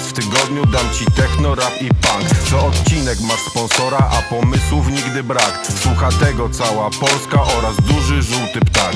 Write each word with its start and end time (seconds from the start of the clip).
raz 0.00 0.08
w 0.08 0.12
tygodniu 0.12 0.66
dam 0.66 0.90
ci 0.94 1.04
techno, 1.04 1.54
rap 1.54 1.82
i 1.82 1.88
punk. 1.88 2.48
Co 2.50 2.66
odcinek 2.66 3.20
masz 3.20 3.40
sponsora, 3.40 3.98
a 3.98 4.22
pomysłów 4.22 4.90
nigdy 4.90 5.22
brak. 5.22 5.66
Słucha 5.82 6.08
tego 6.08 6.48
cała 6.48 6.90
Polska 6.90 7.42
oraz 7.42 7.76
duży 7.76 8.22
żółty 8.22 8.60
ptak 8.60 8.94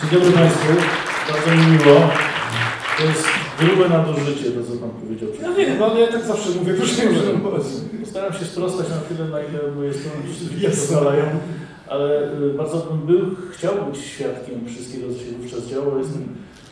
Dzień 0.00 0.10
dobry 0.10 0.32
Państwu, 0.32 0.68
bardzo 1.28 1.50
mi 1.50 1.72
miło. 1.72 2.00
To 2.98 3.04
jest 3.04 3.24
grube 3.58 3.88
nadużycie, 3.88 4.50
to 4.50 4.62
co 4.62 4.78
Pan 4.80 4.90
powiedział. 4.90 5.28
Ja 5.42 5.52
wiem, 5.52 5.82
ale 5.82 6.00
ja 6.00 6.12
tak 6.12 6.24
zawsze 6.24 6.50
mówię, 6.50 6.74
proszę 6.74 7.06
nie 7.06 8.06
Staram 8.06 8.32
się 8.32 8.44
sprostać 8.44 8.86
na 8.88 8.96
tyle, 8.96 9.28
na 9.28 9.40
ile 9.40 9.72
moje 9.76 9.94
strony 9.94 10.22
pozwalają, 10.68 11.24
ale 11.88 12.32
y, 12.32 12.54
bardzo 12.54 12.78
bym 12.78 13.06
był, 13.06 13.36
chciał 13.52 13.74
być 13.90 14.00
świadkiem 14.00 14.66
wszystkiego, 14.66 15.06
co 15.12 15.18
się 15.18 15.32
wówczas 15.32 15.66
działo. 15.66 15.98
Jestem 15.98 16.28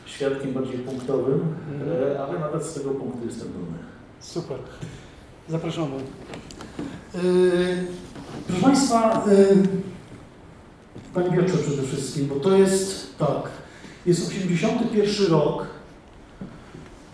świadkiem 0.06 0.52
bardziej 0.52 0.78
punktowym, 0.78 1.40
e, 2.12 2.20
ale 2.22 2.38
nawet 2.38 2.64
z 2.64 2.74
tego 2.74 2.90
punktu 2.90 3.26
jestem 3.26 3.48
dumny. 3.48 3.78
Super. 4.20 4.58
Zapraszamy. 5.48 5.96
Yy, 7.14 7.84
proszę 8.46 8.62
Państwa, 8.62 9.24
yy, 9.26 9.95
Panie 11.16 11.42
przede 11.42 11.82
wszystkim, 11.82 12.26
bo 12.26 12.34
to 12.34 12.56
jest 12.56 13.18
tak, 13.18 13.42
jest 14.06 14.28
81 14.28 15.26
rok, 15.30 15.66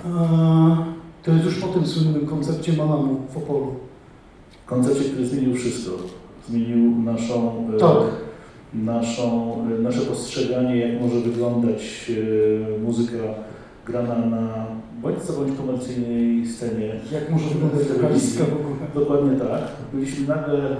Eee, 0.06 0.76
to 1.22 1.32
jest 1.32 1.44
już 1.44 1.54
po 1.58 1.66
tym 1.68 1.86
słynnym 1.86 2.26
koncercie 2.26 2.72
Manamu 2.72 3.16
w 3.34 3.36
Opolu. 3.36 3.74
Koncercie, 4.66 5.04
który 5.04 5.26
zmienił 5.26 5.54
wszystko. 5.54 5.92
Zmienił 6.48 7.02
naszą, 7.02 7.68
e, 7.76 7.78
Tak. 7.78 7.96
naszą, 8.74 9.56
e, 9.78 9.82
nasze 9.82 10.00
postrzeganie, 10.00 10.76
jak 10.76 11.02
może 11.02 11.20
wyglądać 11.20 12.12
e, 12.76 12.80
muzyka 12.80 13.18
grana 13.86 14.26
na 14.26 14.66
bądź 15.02 15.22
co 15.22 15.32
bądź 15.32 15.58
komercyjnej 15.58 16.46
scenie. 16.46 17.00
Jak 17.12 17.30
może 17.30 17.48
wyglądać 17.48 17.88
wokalistka 17.88 18.44
w 18.44 18.52
ogóle? 18.52 18.76
Dokładnie 18.94 19.38
tak. 19.38 19.62
Byliśmy 19.92 20.26
nagle 20.26 20.76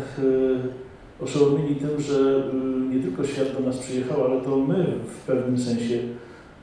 oszołomieni 1.24 1.76
tym, 1.76 2.00
że 2.00 2.50
e, 2.52 2.94
nie 2.94 3.02
tylko 3.02 3.24
świat 3.24 3.52
do 3.52 3.60
nas 3.60 3.78
przyjechał, 3.78 4.24
ale 4.24 4.40
to 4.40 4.56
my 4.56 4.86
w 5.06 5.26
pewnym 5.26 5.58
sensie 5.58 5.98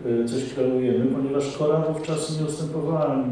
e, 0.05 0.25
coś 0.25 0.53
kreujemy, 0.53 1.05
ponieważ 1.05 1.57
Kora 1.57 1.79
wówczas 1.79 2.39
nie 2.39 2.45
ustępowała 2.45 3.25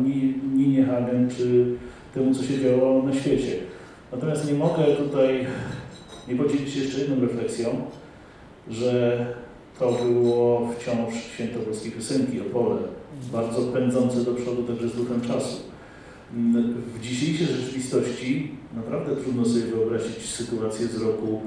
ni 0.54 0.84
Hagen 0.84 1.30
czy 1.38 1.66
temu, 2.13 2.36
co 2.36 2.44
się 2.44 2.60
działo 2.60 3.04
na 3.04 3.13
świecie. 3.13 3.56
Natomiast 4.12 4.52
nie 4.52 4.57
mogę 4.57 4.84
tutaj 4.84 5.46
nie 6.28 6.36
podzielić 6.36 6.74
się 6.74 6.80
jeszcze 6.80 7.00
jedną 7.00 7.22
refleksją, 7.22 7.69
że 8.69 9.25
to 9.80 9.92
było 9.92 10.74
wciąż 10.78 11.13
święto 11.34 11.60
polskiej 11.60 11.92
piosenki, 11.92 12.42
Opole, 12.42 12.78
bardzo 13.31 13.62
pędzące 13.62 14.24
do 14.24 14.34
przodu 14.34 14.63
także 14.63 14.90
z 14.90 14.96
duchem 14.96 15.22
czasu. 15.22 15.57
W 16.96 17.00
dzisiejszej 17.02 17.48
rzeczywistości 17.48 18.52
naprawdę 18.78 19.16
trudno 19.16 19.46
sobie 19.46 19.66
wyobrazić 19.66 20.26
sytuację 20.26 20.88
z 20.88 21.02
roku 21.02 21.42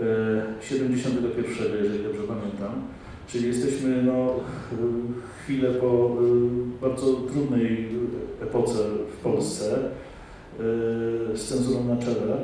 e, 0.00 0.62
71, 0.62 1.84
jeżeli 1.84 2.04
dobrze 2.04 2.22
pamiętam. 2.22 2.82
Czyli 3.28 3.48
jesteśmy 3.48 4.02
no, 4.02 4.12
e, 4.12 4.36
chwilę 5.42 5.70
po 5.70 5.86
e, 5.86 6.80
bardzo 6.80 7.06
trudnej 7.12 7.88
epoce 8.42 8.74
w 9.18 9.22
Polsce 9.22 9.78
e, 9.78 11.36
z 11.36 11.48
cenzurą 11.48 11.84
na 11.84 11.96
czele. 11.96 12.36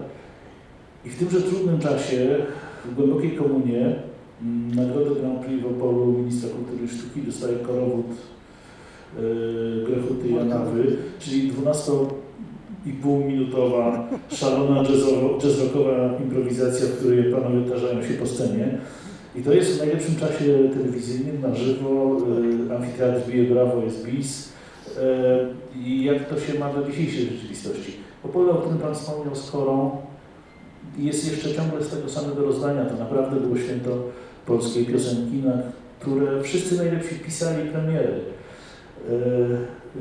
I 1.05 1.11
w 1.11 1.19
tymże 1.19 1.43
trudnym 1.43 1.79
czasie, 1.79 2.37
w 2.85 2.94
głębokiej 2.94 3.31
komunie, 3.31 3.97
mm, 4.43 4.75
nagrodę 4.75 5.21
Grand 5.21 5.41
Prix 5.41 5.62
w 5.62 5.67
Opolu 5.67 6.12
ministra 6.12 6.49
kultury 6.49 6.85
i 6.85 6.89
sztuki 6.89 7.23
dostaje 7.23 7.59
korowód 7.59 8.06
e, 8.06 9.21
Grechuty 9.87 10.29
Janawy, 10.29 10.97
czyli 11.19 11.49
12 11.49 11.93
i 12.87 12.93
pół 12.93 13.25
minutowa 13.25 14.08
szalona 14.29 14.82
jazzrockowa 15.43 16.19
improwizacja, 16.25 16.87
w 16.87 16.99
której 16.99 17.32
panowie 17.32 17.70
tarzają 17.70 18.02
się 18.02 18.14
po 18.14 18.26
scenie. 18.26 18.79
I 19.37 19.43
to 19.43 19.52
jest 19.52 19.76
w 19.76 19.79
najlepszym 19.79 20.17
czasie 20.17 20.70
telewizyjnym, 20.75 21.40
na 21.40 21.55
żywo, 21.55 22.17
y, 22.70 22.76
amfiteatr 22.76 23.31
bije 23.31 23.44
brawo, 23.44 23.82
jest 23.82 24.06
bis. 24.06 24.49
Y, 24.49 25.00
I 25.79 26.05
jak 26.05 26.29
to 26.29 26.40
się 26.40 26.58
ma 26.58 26.73
do 26.73 26.90
dzisiejszej 26.90 27.26
rzeczywistości? 27.26 27.96
Opole, 28.25 28.50
o 28.50 28.55
którym 28.55 28.79
Pan 28.79 28.94
wspomniał 28.94 29.37
z 29.37 29.50
Korą, 29.50 29.96
jest 30.99 31.32
jeszcze 31.32 31.55
ciągle 31.55 31.84
z 31.84 31.90
tego 31.90 32.08
samego 32.08 32.43
rozdania. 32.43 32.84
To 32.84 32.96
naprawdę 32.96 33.40
było 33.40 33.56
święto 33.56 33.90
polskiej 34.46 34.87
piosenki, 34.87 35.37
na 35.37 35.52
które 36.00 36.43
wszyscy 36.43 36.76
najlepsi 36.76 37.14
pisali 37.14 37.70
premiery. 37.70 38.20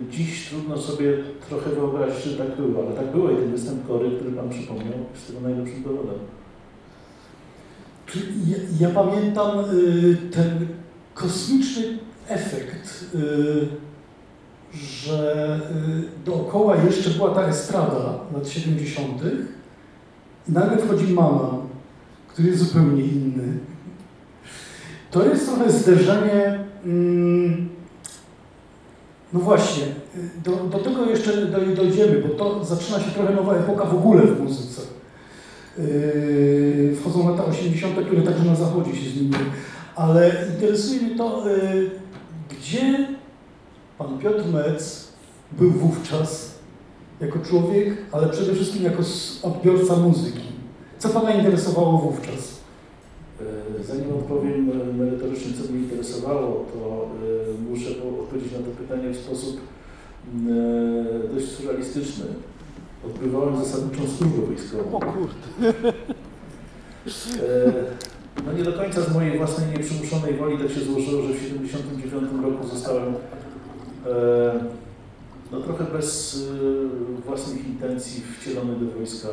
Dziś 0.10 0.50
trudno 0.50 0.78
sobie 0.78 1.18
trochę 1.50 1.70
wyobrazić, 1.70 2.24
że 2.24 2.38
tak 2.38 2.56
było, 2.56 2.86
ale 2.86 2.96
tak 2.96 3.12
było 3.12 3.32
i 3.32 3.36
ten 3.36 3.52
występ 3.52 3.88
Kory, 3.88 4.12
który 4.12 4.32
Pan 4.32 4.50
przypomniał, 4.50 4.94
jest 5.14 5.28
tego 5.28 5.42
najlepszym 5.42 5.84
dowodem. 5.84 6.20
Ja, 8.48 8.88
ja 8.88 8.96
pamiętam 8.96 9.60
y, 9.60 10.18
ten 10.32 10.68
kosmiczny 11.14 11.84
efekt, 12.28 13.06
y, 13.16 13.68
że 14.74 15.60
y, 16.22 16.26
dookoła 16.26 16.76
jeszcze 16.76 17.10
była 17.10 17.36
ta 17.36 17.48
estrada 17.48 18.20
lat 18.34 18.50
70. 18.50 19.22
i 20.50 20.52
nagle 20.52 20.78
wchodzi 20.78 21.14
mama, 21.14 21.58
który 22.28 22.48
jest 22.48 22.64
zupełnie 22.64 23.04
inny. 23.04 23.58
To 25.12 25.26
jest 25.26 25.48
trochę 25.48 25.72
zderzenie. 25.72 26.60
No 29.34 29.40
właśnie, 29.40 29.84
y, 29.84 30.42
do, 30.44 30.52
do 30.56 30.78
tego 30.80 31.06
jeszcze 31.06 31.32
doj- 31.48 31.76
dojdziemy, 31.76 32.22
bo 32.28 32.30
to 32.36 32.66
zaczyna 32.66 33.00
się 33.00 33.12
trochę 33.12 33.34
nowa 33.36 33.56
epoka 33.56 33.86
w 33.86 33.96
ogóle 33.96 34.22
w 34.22 34.42
muzyce. 34.44 34.82
Yy, 35.78 36.96
wchodzą 37.02 37.30
lata 37.30 37.46
80., 37.46 37.96
które 38.06 38.22
także 38.22 38.46
na 38.46 38.56
zachodzie 38.56 38.96
się 38.96 39.10
zmieniły. 39.10 39.38
Ale 39.96 40.46
interesuje 40.54 41.02
mnie 41.02 41.16
to, 41.18 41.44
yy, 41.50 41.92
gdzie 42.50 43.08
pan 43.98 44.18
Piotr 44.20 44.46
Metz 44.54 45.08
był 45.52 45.72
wówczas 45.72 46.52
jako 47.22 47.40
człowiek, 47.40 47.98
ale 48.12 48.30
przede 48.30 48.54
wszystkim 48.54 48.84
jako 48.84 49.04
odbiorca 49.44 49.96
muzyki. 49.96 50.42
Co 51.00 51.10
pana 51.10 51.32
interesowało 51.32 51.98
wówczas? 51.98 52.61
E, 53.80 53.84
Zanim 53.84 54.14
odpowiem 54.14 54.72
e, 54.72 54.94
merytorycznie, 54.94 55.52
co 55.54 55.72
mnie 55.74 55.82
interesowało, 55.82 56.66
to 56.74 57.10
e, 57.60 57.70
muszę 57.72 57.92
po- 57.92 58.20
odpowiedzieć 58.24 58.52
na 58.54 58.58
to 58.60 58.66
pytanie 58.78 59.10
w 59.14 59.18
sposób 59.18 59.60
m, 60.36 60.48
e, 61.30 61.34
dość 61.36 61.48
surrealistyczny. 61.48 62.26
Odbywałem 63.06 63.58
zasadniczą 63.58 64.02
służbę 64.08 64.42
wojskową. 64.48 65.00
kurde. 65.00 65.70
E, 67.44 67.74
No 68.46 68.54
nie 68.54 68.64
do 68.64 68.74
końca 68.74 69.02
z 69.02 69.14
mojej 69.14 69.38
własnej 69.38 69.68
nieprzymuszonej 69.70 70.34
woli 70.34 70.58
tak 70.58 70.70
się 70.72 70.80
złożyło, 70.82 71.22
że 71.22 71.34
w 71.34 71.38
1979 71.38 72.44
roku 72.44 72.68
zostałem 72.68 73.14
no 75.52 75.62
trochę 75.62 75.84
bez 75.84 76.40
własnych 77.26 77.68
intencji 77.68 78.24
wcielony 78.40 78.76
do 78.76 78.92
wojska 78.98 79.28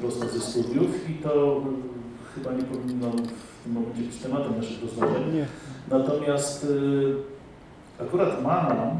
prosto 0.00 0.28
ze 0.28 0.40
studiów 0.40 1.10
i 1.10 1.14
to 1.14 1.62
chyba 2.36 2.52
nie 2.52 2.62
powinno 2.62 3.10
w 3.10 3.64
tym 3.64 3.72
momencie 3.72 4.02
być 4.02 4.16
tematem 4.16 4.56
naszych 4.56 4.82
rozważań. 4.82 5.34
Nie. 5.34 5.46
Natomiast 5.90 6.64
y, 6.64 8.02
akurat 8.02 8.42
Manam, 8.42 8.96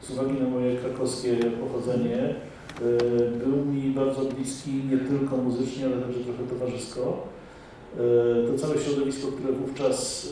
z 0.00 0.10
uwagi 0.10 0.40
na 0.40 0.48
moje 0.48 0.76
krakowskie 0.76 1.36
pochodzenie, 1.36 2.34
y, 2.82 3.30
był 3.44 3.64
mi 3.64 3.90
bardzo 3.90 4.20
bliski 4.24 4.70
nie 4.90 4.98
tylko 4.98 5.36
muzycznie, 5.36 5.86
ale 5.86 5.96
także 5.96 6.20
trochę 6.20 6.42
towarzysko. 6.42 7.26
Y, 7.94 8.52
To 8.52 8.58
całe 8.58 8.78
środowisko, 8.78 9.28
które 9.28 9.52
wówczas 9.52 10.28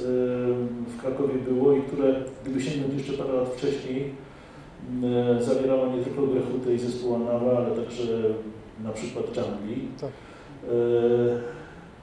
w 0.86 1.00
Krakowie 1.00 1.34
było 1.34 1.72
i 1.72 1.82
które, 1.82 2.14
gdyby 2.42 2.62
sięgnąć 2.62 2.94
jeszcze 2.94 3.12
parę 3.12 3.32
lat 3.32 3.48
wcześniej, 3.48 4.10
zawierało 5.40 5.96
nie 5.96 6.02
tylko 6.04 6.26
Grechutę 6.26 6.74
i 6.74 6.78
zespół 6.78 7.14
Anawa, 7.14 7.56
ale 7.56 7.76
także 7.76 8.02
na 8.84 8.92
przykład 8.92 9.24
Jungli. 9.26 9.88
Tak. 10.00 10.10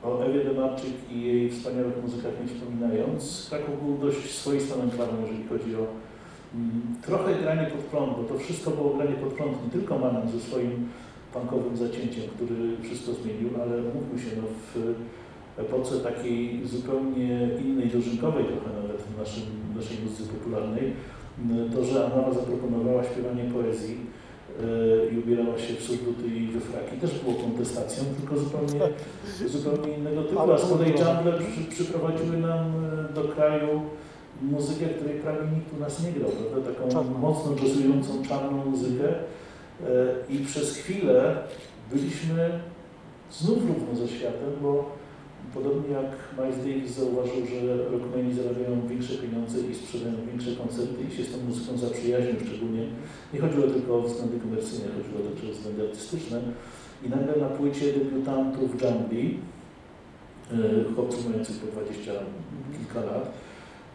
O 0.04 0.26
Ewie 0.26 0.44
Demarczyk 0.44 0.94
i 1.12 1.22
jej 1.22 1.50
wspaniałych 1.50 2.04
muzykach 2.04 2.32
nie 2.42 2.48
wspominając, 2.48 3.48
Kraków 3.50 3.86
był 3.86 3.98
dość 3.98 4.32
swoistą 4.36 4.82
enklawą, 4.82 5.14
jeżeli 5.22 5.48
chodzi 5.48 5.76
o 5.76 5.86
mm, 6.56 6.82
trochę 7.06 7.36
granie 7.36 7.68
pod 7.68 7.82
prąd, 7.82 8.18
bo 8.18 8.24
to 8.24 8.40
wszystko 8.40 8.72
było 8.72 8.90
granie 8.90 9.16
pod 9.16 9.34
prąd, 9.34 9.64
nie 9.66 9.72
tylko 9.72 10.00
Manem 10.00 10.30
ze 10.30 10.40
swoim 10.40 10.90
punkowym 11.34 11.78
zacięciem, 11.78 12.24
który 12.36 12.78
wszystko 12.84 13.14
zmienił, 13.14 13.50
ale 13.62 13.82
mówmy 13.82 14.20
się, 14.20 14.32
no, 14.38 14.48
w 14.74 14.96
epoce 15.58 16.00
takiej 16.00 16.68
zupełnie 16.68 17.50
innej, 17.66 17.88
dożynkowej 17.88 18.46
trochę 18.46 18.82
nawet 18.82 19.02
w 19.02 19.20
naszym, 19.20 19.44
naszej 19.76 19.98
muzyce 20.04 20.24
popularnej, 20.34 20.94
mm, 21.42 21.70
to, 21.72 21.84
że 21.84 22.06
Anna 22.06 22.34
zaproponowała 22.34 23.04
śpiewanie 23.04 23.44
poezji 23.44 23.98
i 25.12 25.18
ubierała 25.20 25.58
się 25.60 25.74
w 25.74 25.84
surduty 25.84 26.28
i 26.28 26.48
we 26.48 26.60
fraki, 26.60 26.98
też 26.98 27.20
było 27.20 27.36
kontestacją, 27.36 28.04
tylko 28.20 28.38
zupełnie 28.38 28.80
zupełnie 29.48 29.98
innego 29.98 30.24
typu, 30.24 30.52
a 30.52 30.58
z 30.58 30.70
kolei 30.70 30.90
jungle 30.90 31.34
przy, 31.40 31.64
przyprowadziły 31.76 32.38
nam 32.38 32.66
e, 33.10 33.14
do 33.14 33.24
kraju 33.24 33.82
muzykę, 34.42 34.86
której 34.86 35.20
prawie 35.20 35.40
nikt 35.56 35.74
u 35.78 35.80
nas 35.80 36.04
nie 36.04 36.12
grał, 36.12 36.30
prawda? 36.32 36.72
Taką 36.72 36.90
Czarną. 36.90 37.18
mocno 37.18 37.52
jazzującą, 37.64 38.24
czarną 38.30 38.66
muzykę 38.66 39.10
e, 39.10 39.16
i 40.30 40.38
przez 40.46 40.78
chwilę 40.78 41.36
byliśmy 41.92 42.60
znów 43.32 43.58
równo 43.58 43.96
ze 43.96 44.08
światem, 44.08 44.50
bo 44.62 44.92
podobnie 45.54 45.90
jak 46.00 46.12
Miles 46.38 46.58
Davis 46.58 46.92
zauważył, 46.92 47.46
że 47.52 47.90
rockmeni 47.92 48.34
zarabiają 48.34 48.88
większe 48.88 49.14
pieniądze 49.14 49.58
i 49.60 49.76
sprzedają 49.76 50.16
większe 50.28 50.52
koncerty 50.52 51.04
i 51.04 51.16
się 51.16 51.24
z 51.24 51.32
tą 51.32 51.38
muzyką 51.48 51.78
zaprzyjaźnił 51.78 52.36
szczególnie. 52.48 52.84
Nie 53.34 53.40
chodziło 53.40 53.68
tylko 53.68 53.96
o 53.96 54.02
względy 54.02 54.40
komercyjne, 54.40 54.86
chodziło 54.98 55.20
także 55.30 55.50
o 55.50 55.54
względy 55.54 55.82
artystyczne. 55.88 56.42
I 57.06 57.10
nagle 57.10 57.36
na 57.36 57.50
płycie 57.50 57.94
debiutantów 57.94 58.82
Jungli, 58.82 59.38
e, 60.52 60.94
chłopców 60.96 61.30
mających 61.30 61.58
po 61.58 61.72
20 61.72 62.12
kilka 62.78 63.02
lat, 63.12 63.26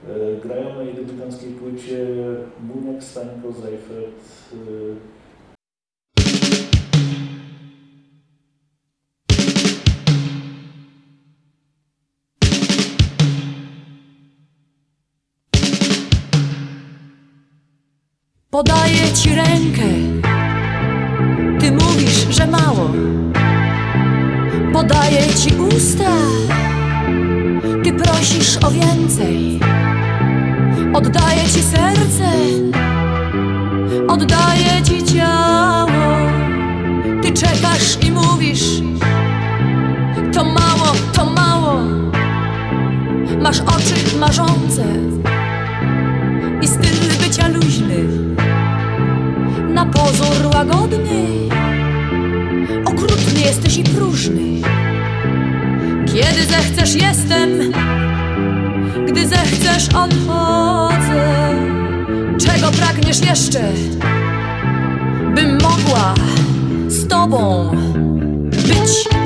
e, 0.08 0.40
grają 0.40 0.74
na 0.74 0.82
jej 0.82 0.94
debiutanckiej 0.94 1.50
płycie 1.50 2.06
Muniak, 2.68 3.04
Stańko, 3.04 3.52
Zajfert, 3.52 4.20
Podaję 18.54 19.12
ci 19.12 19.34
rękę, 19.34 19.82
ty 21.60 21.72
mówisz, 21.72 22.26
że 22.30 22.46
mało. 22.46 22.90
Podaję 24.72 25.20
ci 25.20 25.54
usta, 25.56 26.10
ty 27.84 27.92
prosisz 27.92 28.56
o 28.64 28.70
więcej. 28.70 29.60
Oddaję 30.92 31.42
ci 31.42 31.62
serce, 31.62 32.30
oddaję 34.08 34.82
ci 34.84 35.14
ciało. 35.14 36.30
Ty 37.22 37.32
czekasz 37.32 38.04
i 38.06 38.10
mówisz, 38.10 38.82
to 40.34 40.44
mało, 40.44 40.92
to 41.12 41.24
mało. 41.24 41.80
Masz 43.40 43.60
oczy 43.60 44.16
marzące 44.20 44.84
pozór 49.86 50.54
łagodny. 50.54 51.24
Okrutny 52.84 53.40
jesteś 53.40 53.76
i 53.76 53.84
próżny. 53.84 54.60
Kiedy 56.06 56.46
zechcesz 56.46 56.94
jestem. 56.94 57.72
Gdy 59.08 59.28
zechcesz 59.28 59.88
odchodzę. 59.88 61.54
Czego 62.38 62.70
pragniesz 62.70 63.20
jeszcze? 63.20 63.60
Bym 65.34 65.52
mogła 65.52 66.14
z 66.88 67.08
tobą 67.08 67.70
być 68.50 69.23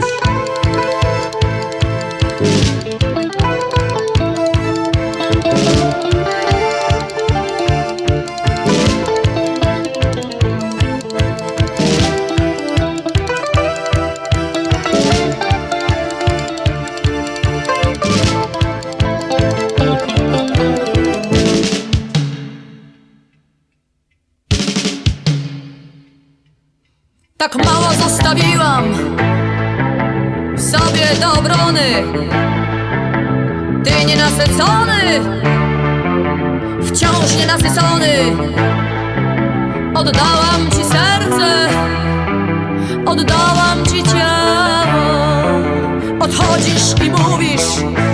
obrony. 31.78 32.02
Ty 33.84 34.04
nienasycony, 34.04 35.20
wciąż 36.82 37.36
nienasycony. 37.36 38.14
Oddałam 39.94 40.70
ci 40.70 40.84
serce, 40.84 41.68
Oddałam 43.06 43.84
ci 43.86 44.02
ciało 44.02 45.58
Odchodzisz 46.20 47.06
i 47.06 47.10
mówisz 47.10 48.07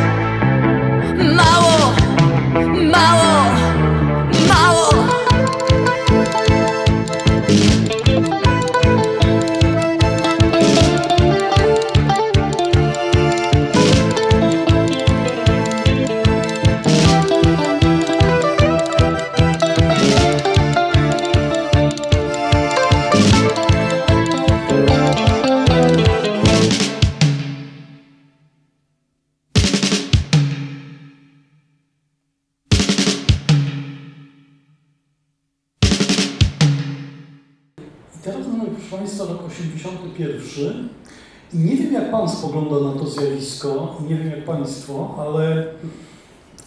nie 44.09 44.17
wiem, 44.17 44.31
jak 44.31 44.45
Państwo, 44.45 45.15
ale 45.19 45.67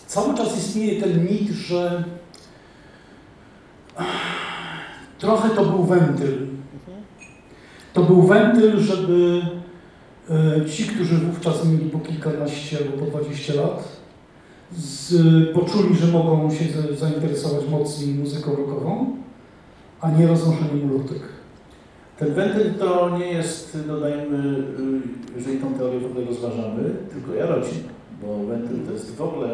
cały 0.08 0.38
czas 0.38 0.58
istnieje 0.58 1.02
ten 1.02 1.24
mit, 1.26 1.50
że 1.50 2.04
trochę 5.20 5.50
to 5.50 5.66
był 5.66 5.84
wentyl. 5.84 6.48
To 7.94 8.04
był 8.04 8.22
wentyl, 8.22 8.80
żeby 8.80 9.42
e, 10.30 10.66
ci, 10.70 10.84
którzy 10.84 11.16
wówczas 11.18 11.66
mieli 11.66 11.90
po 11.90 12.00
kilkanaście 12.00 12.78
albo 12.78 13.06
po 13.06 13.12
20 13.12 13.54
lat, 13.54 13.98
z, 14.78 15.14
poczuli, 15.54 15.96
że 15.96 16.08
mogą 16.08 16.52
się 16.52 16.66
za- 16.66 16.96
zainteresować 16.96 17.68
mocniej 17.70 18.16
muzyką 18.16 18.56
rockową, 18.56 19.16
a 20.02 20.12
nie 20.12 20.28
roznoszeniem 20.28 20.92
ulotek. 20.92 21.20
Ten 22.20 22.34
wentyl 22.34 22.74
to 22.74 23.18
nie 23.20 23.34
jest, 23.34 23.78
dodajmy, 23.88 24.38
y, 24.58 25.36
jeżeli 25.36 25.58
tą 25.60 25.74
teorię 25.74 26.00
w 26.00 26.06
ogóle 26.06 26.26
rozważamy, 26.26 26.84
tylko 27.14 27.34
Jarocin, 27.34 27.84
bo 28.22 28.46
wentyl 28.46 28.86
to 28.88 28.92
jest 28.94 29.16
w 29.16 29.22
ogóle 29.22 29.50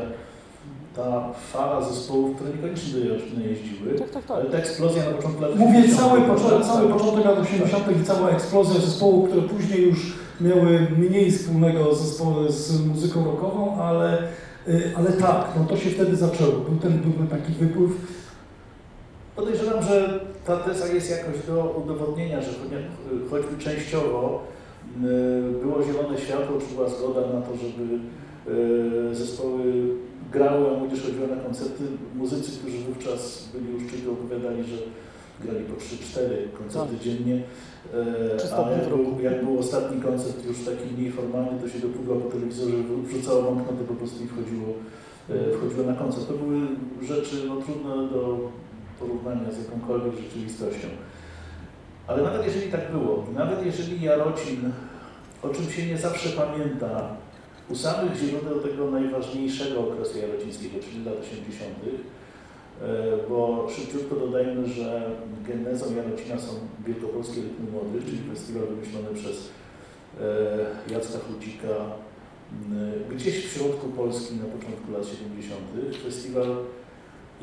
ta 0.96 1.34
fala 1.52 1.82
zespołów, 1.82 2.36
które 2.36 2.52
niekoniecznie 2.56 2.94
do 3.00 3.06
Jarocina 3.06 3.42
jeździły, 3.46 3.94
Tak, 4.00 4.10
tak, 4.10 4.32
ale 4.32 4.46
ta 4.46 4.58
eksplozja 4.58 5.04
na 5.06 5.12
początku 5.12 5.42
lat 5.42 5.56
Mówię 5.56 5.80
80. 5.80 6.00
cały 6.02 6.22
początek, 6.22 6.58
Tak, 6.58 6.68
cały 6.68 6.88
tak. 6.88 6.98
początek 6.98 7.26
lat 7.26 7.40
80. 7.40 8.02
i 8.02 8.06
cała 8.06 8.30
eksplozja 8.30 8.82
zespołów, 8.82 9.30
które 9.30 9.48
później 9.48 9.82
już 9.90 10.14
miały 10.42 10.88
mniej 10.98 11.32
wspólnego 11.32 11.96
zespołu 11.96 12.50
z 12.50 12.86
muzyką 12.86 13.26
rockową, 13.26 13.82
ale, 13.82 14.24
y, 14.68 14.92
ale 14.98 15.12
tak, 15.14 15.46
no 15.60 15.66
to 15.66 15.78
się 15.78 15.90
wtedy 15.90 16.16
zaczęło. 16.16 16.52
Był 16.52 16.78
ten, 16.78 17.00
był 17.02 17.12
ten 17.12 17.28
taki 17.28 17.54
wypływ. 17.54 17.92
Podejrzewam, 19.36 19.84
że 19.84 20.20
ta 20.46 20.58
teza 20.58 20.88
jest 20.88 21.10
jakoś 21.12 21.46
do 21.48 21.84
udowodnienia, 21.84 22.42
że 22.42 22.50
choć- 22.52 23.30
choćby 23.32 23.64
częściowo 23.64 24.44
y, 24.98 25.62
było 25.62 25.84
zielone 25.84 26.18
światło, 26.18 26.58
czy 26.60 26.76
była 26.76 26.90
zgoda 26.90 27.22
na 27.22 27.42
to, 27.42 27.52
żeby 27.56 27.84
y, 29.12 29.16
zespoły 29.16 29.64
grały, 30.32 30.68
a 30.72 30.80
młodzież 30.80 31.02
chodziła 31.06 31.28
na 31.28 31.44
koncerty. 31.44 31.84
Muzycy, 32.16 32.52
którzy 32.60 32.78
wówczas 32.78 33.50
byli 33.54 33.76
uczciwi, 33.86 34.10
opowiadali, 34.10 34.64
że 34.64 34.78
grali 35.44 35.66
po 35.66 35.74
3-4 35.74 36.58
koncerty 36.58 36.94
dziennie. 37.04 37.36
Y, 37.36 38.54
A 38.58 38.72
jak 38.72 38.90
był, 38.90 39.20
jak 39.22 39.46
był 39.46 39.60
ostatni 39.60 40.02
koncert 40.02 40.46
już 40.46 40.60
taki 40.66 40.94
mniej 40.98 41.12
formalny, 41.12 41.62
to 41.62 41.70
się 41.70 41.80
dopługał 41.80 42.16
po 42.22 42.30
telewizorze, 42.32 42.76
wrzucało 43.04 43.42
banknoty 43.44 43.84
po 43.88 43.94
prostu 43.94 44.24
i 44.24 44.28
wchodziło, 44.28 44.68
wchodziło 45.58 45.88
na 45.88 45.94
koncert. 45.94 46.28
To 46.28 46.34
były 46.34 46.60
rzeczy 47.02 47.36
no, 47.48 47.56
trudne 47.56 48.08
do 48.14 48.40
porównania 49.04 49.52
z 49.52 49.58
jakąkolwiek 49.66 50.16
rzeczywistością. 50.16 50.88
Ale 52.08 52.24
nawet 52.24 52.46
jeżeli 52.46 52.72
tak 52.72 52.92
było, 52.92 53.26
nawet 53.36 53.66
jeżeli 53.66 54.02
Jarocin, 54.02 54.72
o 55.44 55.50
czym 55.50 55.72
się 55.72 55.86
nie 55.86 55.98
zawsze 55.98 56.30
pamięta, 56.30 57.16
u 57.70 57.76
samych 57.76 58.16
źródeł 58.16 58.60
tego 58.60 58.92
najważniejszego 58.92 59.80
okresu 59.80 60.18
jarocińskiego, 60.18 60.76
czyli 60.84 61.06
lat 61.06 61.16
80., 61.22 61.70
e, 62.82 63.30
bo 63.30 63.68
szybciutko 63.76 64.16
dodajmy, 64.16 64.68
że 64.68 65.10
genezą 65.48 65.86
Jarocina 65.96 66.40
są 66.40 66.52
Wielkopolskie 66.88 67.42
Rytmy 67.42 67.72
Młodych, 67.72 68.06
czyli 68.06 68.18
festiwal 68.30 68.68
wymyślony 68.68 69.08
przez 69.14 69.50
e, 70.22 70.94
Jacka 70.94 71.20
Chlucika, 71.20 71.68
m, 72.72 73.16
gdzieś 73.16 73.46
w 73.46 73.54
środku 73.54 73.88
Polski 73.88 74.36
na 74.36 74.46
początku 74.46 74.92
lat 74.92 75.06
70. 75.06 75.62
Festiwal 76.04 76.56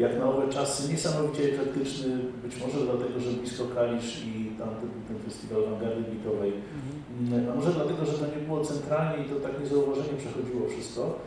jak 0.01 0.19
na 0.19 0.25
owe 0.25 0.49
czasy 0.49 0.93
niesamowicie 0.93 1.43
eklektyczny, 1.53 2.19
być 2.45 2.55
może 2.63 2.79
dlatego, 2.85 3.21
że 3.21 3.31
blisko 3.31 3.65
Kalisz 3.75 4.23
i 4.27 4.51
tam 4.59 4.69
ten, 4.69 4.91
ten 5.09 5.19
festiwal 5.25 5.63
awangardy 5.67 6.03
bitowej, 6.11 6.53
Mm, 7.21 7.49
a 7.51 7.55
może 7.55 7.73
dlatego, 7.73 8.05
że 8.07 8.13
to 8.13 8.27
nie 8.27 8.43
było 8.47 8.65
centralnie 8.65 9.25
i 9.25 9.29
to 9.29 9.37
tak 9.37 9.61
niezauważenie 9.61 10.19
przechodziło 10.19 10.69
wszystko, 10.69 11.19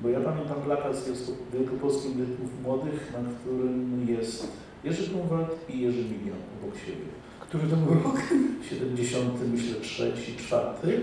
bo 0.00 0.08
ja 0.08 0.20
pamiętam 0.20 0.56
plakat 0.64 0.96
z 0.96 1.08
Wielko- 1.08 1.36
Wielkopolskim 1.52 2.20
Rytmów 2.20 2.50
Młodych, 2.62 3.12
na 3.12 3.30
którym 3.38 4.06
jest 4.08 4.46
Jerzy 4.84 5.10
Grunwald 5.10 5.50
i 5.68 5.80
Jerzy 5.80 5.98
Milion 6.02 6.38
obok 6.62 6.76
siebie. 6.86 7.06
Który 7.40 7.68
to 7.68 7.76
był 7.76 7.94
rok? 7.94 8.22
70, 8.70 9.34
myślę, 9.52 9.80
trzeci, 9.80 10.36
czwarty. 10.36 11.00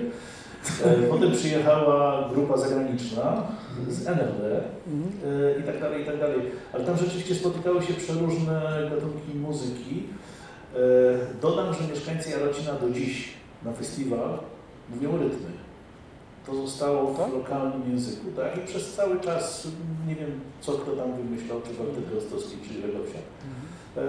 E, 0.86 1.04
Potem 1.10 1.32
przyjechała 1.32 2.30
grupa 2.34 2.58
zagraniczna 2.58 3.44
z 3.90 4.08
NRD 4.08 4.56
e, 4.56 5.60
i 5.60 5.64
tak 5.64 5.80
dalej, 5.82 6.02
i 6.02 6.06
tak 6.06 6.20
dalej. 6.20 6.40
Ale 6.74 6.84
tam 6.86 6.98
rzeczywiście 6.98 7.36
spotykały 7.36 7.82
się 7.84 7.94
przeróżne 7.94 8.62
gatunki 8.90 9.38
muzyki. 9.38 10.04
E, 10.76 10.78
Dodam, 11.42 11.74
że 11.74 11.88
mieszkańcy 11.94 12.30
Jarocina 12.30 12.74
do 12.74 12.90
dziś 12.90 13.34
na 13.66 13.72
festiwal 13.74 14.40
mówią 14.90 15.12
rytmy. 15.18 15.50
To 16.46 16.56
zostało 16.56 17.14
w 17.14 17.34
lokalnym 17.34 17.92
języku, 17.92 18.26
tak? 18.36 18.58
I 18.58 18.68
przez 18.68 18.94
cały 18.94 19.20
czas, 19.20 19.68
nie 20.08 20.16
wiem 20.16 20.40
co 20.62 20.72
kto 20.72 20.92
tam 20.92 21.14
wymyślał, 21.14 21.62
czy 21.62 21.70
Bartek 21.70 22.14
Rostowski, 22.16 22.58
czy 22.68 22.88
Legowsiak. 22.88 23.22
E, 23.98 24.02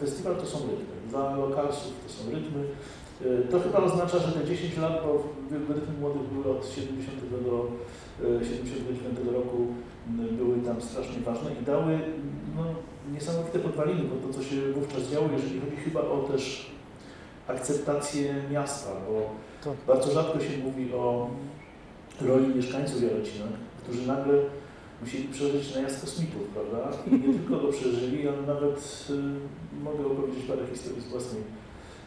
Festiwal 0.00 0.36
to 0.36 0.46
są 0.46 0.58
rytmy. 0.58 0.94
Dla 1.10 1.36
lokalsów 1.36 1.92
to 2.06 2.12
są 2.12 2.30
rytmy. 2.30 2.64
E, 3.24 3.42
To 3.50 3.60
chyba 3.60 3.78
oznacza, 3.78 4.18
że 4.18 4.32
te 4.32 4.44
10 4.44 4.76
lat, 4.78 4.92
bo 5.04 5.22
rytmy 5.74 5.94
młodych 6.00 6.22
były 6.22 6.56
od 6.58 6.66
70 6.68 7.18
do 7.44 7.68
e, 8.40 8.44
79 8.44 9.18
roku, 9.34 9.66
m, 10.08 10.36
były 10.36 10.58
tam 10.58 10.82
strasznie 10.82 11.20
ważne 11.22 11.50
i 11.62 11.64
dały 11.64 11.98
no, 12.56 12.64
niesamowite 13.14 13.58
podwaliny 13.58 14.04
pod 14.04 14.22
to, 14.26 14.38
co 14.38 14.44
się 14.44 14.72
wówczas 14.72 15.02
działo, 15.10 15.28
jeżeli 15.32 15.60
chodzi 15.60 15.76
chyba 15.76 16.00
o 16.00 16.18
też 16.32 16.70
akceptację 17.48 18.34
miasta, 18.50 18.90
bo 19.08 19.30
Tak. 19.64 19.74
bardzo 19.86 20.12
rzadko 20.12 20.40
się 20.40 20.58
mówi 20.58 20.94
o 20.94 21.30
roli 22.20 22.54
mieszkańców 22.54 23.02
Jarocina, 23.02 23.44
którzy 23.82 24.06
nagle 24.06 24.34
musieli 25.02 25.28
przeżyć 25.28 25.74
najazd 25.74 26.00
kosmitów, 26.00 26.42
prawda? 26.54 26.90
I 27.06 27.10
nie 27.28 27.34
tylko 27.38 27.56
go 27.66 27.72
przeżyli, 27.72 28.28
ale 28.28 28.42
nawet 28.42 29.06
y, 29.10 29.84
mogę 29.84 30.06
opowiedzieć 30.06 30.44
parę 30.44 30.60
historii 30.72 31.02
z 31.02 31.08
własnej 31.08 31.42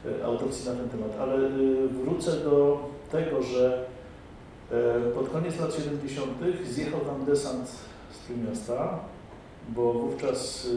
y, 0.07 0.25
autopsji 0.25 0.69
na 0.69 0.75
ten 0.75 0.89
temat. 0.89 1.11
Ale 1.19 1.35
y, 1.35 1.87
wrócę 1.87 2.31
do 2.31 2.79
tego, 3.11 3.41
że 3.41 3.85
y, 4.71 5.11
pod 5.13 5.29
koniec 5.29 5.59
lat 5.59 5.73
70. 5.75 6.27
zjechał 6.69 6.99
tam 6.99 7.25
desant 7.25 7.69
z 8.11 8.19
Trójmiasta, 8.25 8.99
bo 9.69 9.93
wówczas 9.93 10.67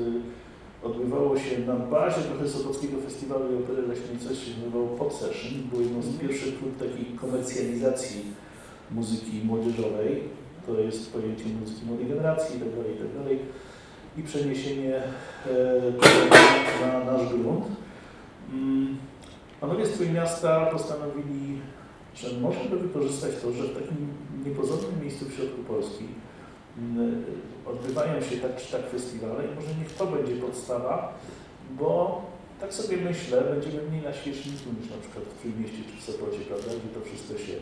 odbywało 0.83 1.39
się 1.39 1.59
na 1.59 1.77
bazie 1.77 2.21
trochę 2.21 2.49
Sopockiego 2.49 3.01
Festiwalu 3.01 3.59
Opery 3.59 3.83
Leśnej 3.83 4.19
coś 4.19 4.39
się 4.39 4.59
nazywało 4.59 4.87
Pop 4.87 5.13
Session. 5.13 5.53
Było 5.71 5.83
jedno 5.83 6.03
z 6.03 6.19
pierwszych 6.19 6.55
prób 6.55 6.79
takiej 6.79 7.05
komercjalizacji 7.05 8.25
muzyki 8.91 9.41
młodzieżowej. 9.45 10.23
To 10.67 10.81
jest 10.81 11.13
pojęcie 11.13 11.45
muzyki 11.61 11.87
młodej 11.87 12.07
generacji 12.07 12.55
itd. 12.55 12.77
itd. 12.91 13.35
I 14.19 14.23
przeniesienie 14.23 14.97
e, 15.47 16.87
na 16.87 17.13
nasz 17.13 17.29
grunt. 17.29 17.67
Mm, 18.53 18.97
Panowie 19.61 19.87
z 19.87 19.93
Trójmiasta 19.93 20.67
postanowili, 20.67 21.61
że 22.15 22.41
można 22.41 22.65
by 22.65 22.79
wykorzystać 22.79 23.31
to, 23.43 23.53
że 23.53 23.63
w 23.63 23.75
takim 23.75 24.09
niepozornym 24.45 25.01
miejscu 25.03 25.25
w 25.25 25.35
środku 25.35 25.63
Polski 25.63 26.05
mm, 26.79 27.25
odbywają 27.67 28.21
się 28.21 28.37
tak 28.37 28.57
czy 28.57 28.73
tak 28.73 28.91
festiwale 28.91 29.45
i 29.45 29.55
może 29.55 29.75
niech 29.81 29.95
to 29.95 30.07
będzie 30.07 30.37
podstawa, 30.37 31.15
bo 31.71 32.23
tak 32.61 32.75
sobie 32.75 32.97
myślę, 32.97 33.43
będziemy 33.55 33.83
mniej 33.91 34.03
na 34.03 34.13
świeczniku 34.13 34.67
niż 34.81 34.91
na 34.91 34.97
przykład 35.03 35.25
w 35.25 35.41
Trójmieście 35.41 35.79
czy 35.89 36.01
w 36.01 36.05
Sopocie, 36.05 36.39
prawda, 36.49 36.67
gdzie 36.67 36.95
to 36.95 37.01
wszystko 37.07 37.39
się... 37.47 37.53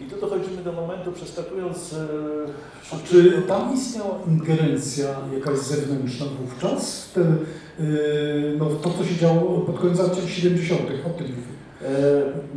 I 0.00 0.04
tu 0.04 0.20
dochodzimy 0.20 0.62
do 0.62 0.72
momentu, 0.72 1.12
przeskakując... 1.12 1.92
e, 1.92 2.06
A 2.92 3.08
czy 3.08 3.42
tam 3.48 3.74
istniała 3.74 4.18
ingerencja 4.28 5.08
jakaś 5.34 5.58
zewnętrzna 5.58 6.26
wówczas? 6.26 7.04
w 7.04 7.12
Ten, 7.12 7.38
yy, 7.78 8.56
no, 8.58 8.66
to, 8.70 8.90
co 8.90 9.04
się 9.04 9.16
działo 9.16 9.60
pod 9.60 9.80
koniec 9.80 9.98
lat 9.98 10.16
70. 10.26 10.80
o 11.06 11.10
tym. 11.10 11.53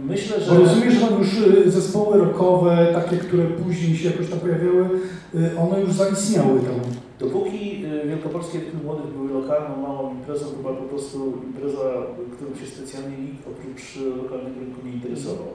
Myślę, 0.06 0.42
że... 0.42 0.52
Bo 0.52 0.58
rozumiem, 0.60 0.92
że 0.92 1.00
tam 1.00 1.20
już 1.20 1.34
y, 1.68 1.72
zespoły 1.72 2.18
rockowe, 2.18 2.88
takie, 2.94 3.18
które 3.18 3.44
później 3.44 3.98
się 3.98 4.10
jakoś 4.10 4.30
tam 4.30 4.40
pojawiały, 4.40 4.90
y, 5.36 5.60
one 5.60 5.82
już 5.82 5.92
zaistniały 5.92 6.60
tam. 6.60 6.80
Dopóki 7.20 7.86
Wielkopolskie 8.06 8.60
Rytmy 8.60 8.84
Młodych 8.84 9.06
były 9.06 9.42
lokalną, 9.42 9.82
małą 9.82 10.12
imprezą, 10.12 10.46
to 10.46 10.56
była 10.62 10.74
po 10.74 10.84
prostu 10.84 11.34
impreza, 11.48 11.94
którą 12.36 12.56
się 12.56 12.66
specjalnie 12.66 13.18
nikt 13.18 13.48
oprócz 13.48 13.98
lokalnego 14.18 14.60
rynku 14.60 14.82
nie 14.86 14.92
interesował. 14.92 15.48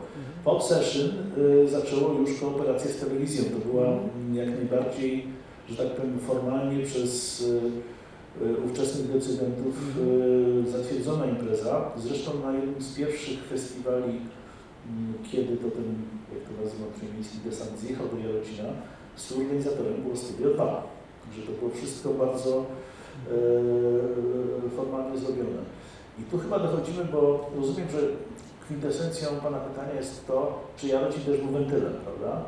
Pop 0.45 0.63
Session 0.63 1.11
zaczęło 1.71 2.13
już 2.21 2.41
kooperację 2.41 2.91
z 2.91 2.97
telewizją. 2.97 3.45
To 3.45 3.71
była 3.71 3.87
mm, 3.87 4.35
jak 4.35 4.49
najbardziej, 4.49 5.25
że 5.69 5.77
tak 5.77 5.87
powiem, 5.87 6.19
formalnie 6.19 6.85
przez 6.85 7.45
ówczesnych 8.67 9.13
decydentów 9.13 9.75
y, 10.67 10.71
zatwierdzona 10.71 11.27
impreza. 11.27 11.91
Zresztą 11.97 12.31
na 12.45 12.53
jednym 12.53 12.83
z 12.83 12.95
pierwszych 12.95 13.45
festiwali, 13.45 14.05
mm, 14.05 15.15
kiedy 15.33 15.57
to 15.57 15.71
ten, 15.71 15.95
jak 16.35 16.43
to 16.43 16.65
nazywa, 16.65 16.85
przemiejski 16.97 17.39
desant 17.45 17.79
zjechał 17.79 18.07
do 18.09 18.29
Jarocina, 18.29 18.69
współorganizatorem 19.15 20.03
było 20.03 20.17
Studio 20.17 20.55
2. 20.55 20.83
Że 21.37 21.43
to 21.43 21.53
było 21.53 21.71
wszystko 21.71 22.11
bardzo 22.11 22.59
e, 22.59 22.65
formalnie 24.77 25.19
zrobione. 25.19 25.63
I 26.19 26.23
tu 26.23 26.39
chyba 26.39 26.59
dochodzimy, 26.59 27.05
bo 27.05 27.51
rozumiem, 27.57 27.89
że 27.91 27.99
kwintesencją 28.65 29.29
Pana 29.43 29.59
pytania 29.59 29.95
jest 29.95 30.27
to, 30.27 30.61
czy 30.77 30.87
Jarocin 30.87 31.23
też 31.23 31.41
był 31.41 31.53
wentylem, 31.53 31.93
prawda? 32.05 32.45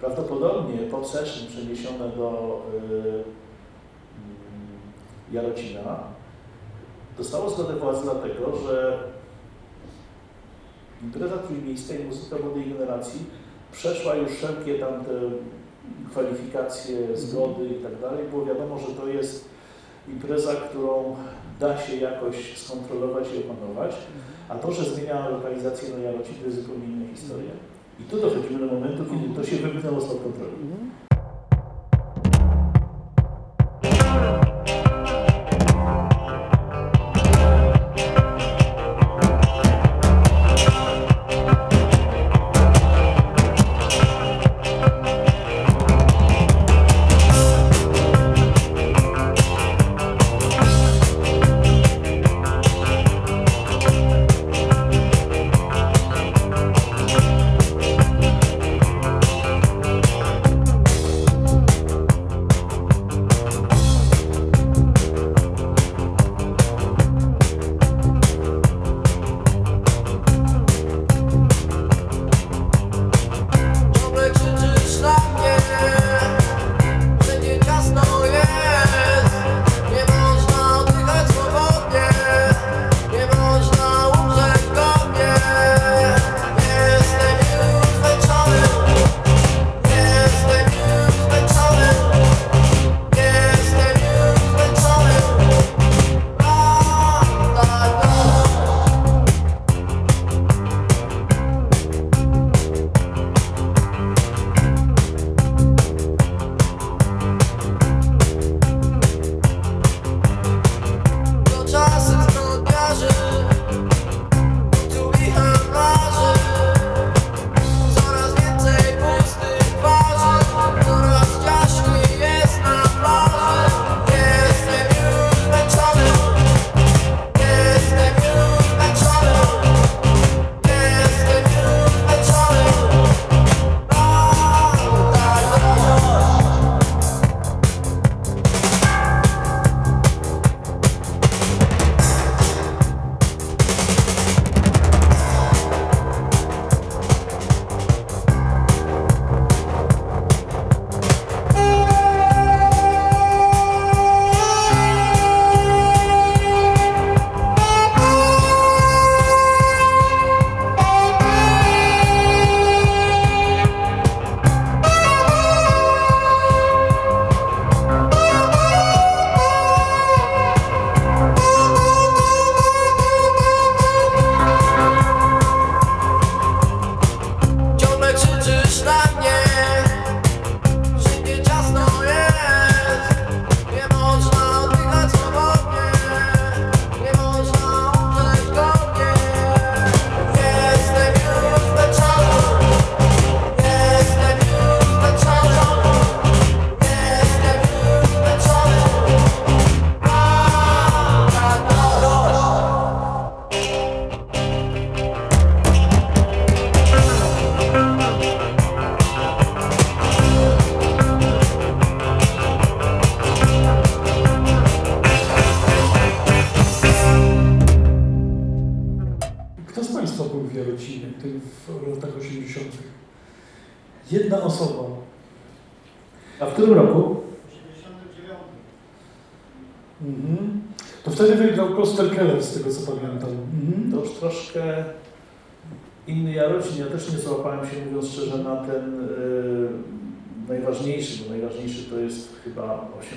Prawdopodobnie 0.00 0.78
pop 0.78 1.06
session 1.06 1.48
przeniesione 1.48 2.08
do 2.08 2.62
Jarocina 5.32 5.98
dostało 7.18 7.50
zgodę 7.50 7.74
władz 7.74 8.02
dlatego, 8.02 8.56
że 8.56 8.98
impreza 11.02 11.38
trójmiejska 11.38 11.94
i 11.94 12.04
muzyka 12.04 12.36
młodej 12.44 12.64
generacji 12.64 13.20
przeszła 13.72 14.14
już 14.14 14.30
wszelkie 14.30 14.78
tam 14.78 15.04
te 15.04 15.12
kwalifikacje, 16.10 17.16
zgody 17.16 17.64
i 17.66 17.82
tak 17.82 18.00
dalej. 18.00 18.28
Było 18.30 18.44
wiadomo, 18.46 18.78
że 18.78 18.86
to 18.86 19.08
jest 19.08 19.48
impreza, 20.08 20.54
którą 20.54 21.16
da 21.60 21.78
się 21.78 21.96
jakoś 21.96 22.58
skontrolować 22.58 23.24
i 23.34 23.50
opanować, 23.50 23.96
a 24.48 24.54
to, 24.54 24.72
że 24.72 24.84
zmienia 24.84 25.28
lokalizację 25.28 25.88
na 25.88 25.98
Jarocin, 25.98 26.34
to 26.34 26.46
jest 26.46 26.62
zupełnie 26.62 26.86
inna 26.86 27.08
historia. 27.16 27.50
I 28.00 28.02
tu 28.02 28.20
dochodzimy 28.20 28.66
do 28.66 28.74
momentu, 28.74 29.04
kiedy 29.04 29.34
to 29.34 29.44
się 29.44 29.56
wymknęło 29.56 30.00
spod 30.00 30.22
kontroli. 30.22 30.56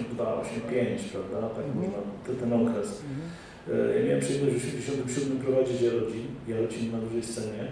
8,2, 0.01 0.41
8,5, 0.41 0.97
prawda? 1.11 1.49
Tak 1.55 1.65
można, 1.75 1.97
ten, 2.25 2.35
ten 2.35 2.53
okres. 2.53 3.01
E, 3.73 3.99
Ja 3.99 4.05
miałem 4.05 4.21
przyjemność 4.21 4.55
w 4.55 4.79
87 4.89 5.37
prowadzić 5.37 5.81
Jarocin, 5.81 6.25
Jarocin 6.47 6.91
na 6.91 6.97
dużej 6.97 7.23
scenie, 7.23 7.63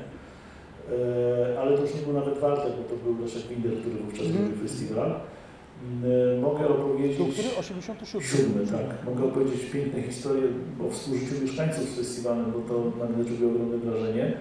E, 1.56 1.60
ale 1.60 1.78
to 1.78 1.82
już 1.84 1.96
nie 1.96 2.02
był 2.02 2.14
nawet 2.14 2.38
Walter, 2.40 2.72
bo 2.78 2.84
to 2.90 2.96
był 3.04 3.22
Leszek 3.26 3.48
Winder, 3.48 3.72
który 3.82 3.96
wówczas 3.96 4.26
Mhm. 4.26 4.46
robił 4.46 4.58
festiwal. 4.68 5.12
E, 5.12 6.42
Mogę 6.42 6.68
opowiedzieć... 6.68 7.18
To 7.18 7.24
który? 7.34 7.48
87. 7.60 8.22
Siódmy, 8.28 8.68
tak. 8.68 9.06
Mogę 9.06 9.24
opowiedzieć 9.26 9.62
piękne 9.74 10.02
historie 10.02 10.44
o 10.88 10.90
współżyciu 10.92 11.42
mieszkańców 11.42 11.84
z 11.90 11.96
festiwalem, 11.96 12.46
bo 12.52 12.60
to 12.74 12.92
na 13.00 13.06
mnie 13.06 13.24
zrobiło 13.24 13.52
ogromne 13.52 13.78
wrażenie. 13.78 14.34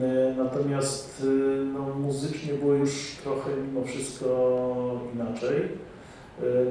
E, 0.00 0.34
Natomiast 0.36 1.26
no, 1.74 1.94
muzycznie 1.94 2.54
było 2.54 2.74
już 2.74 2.90
trochę 3.24 3.50
mimo 3.66 3.84
wszystko 3.86 5.00
inaczej. 5.14 5.58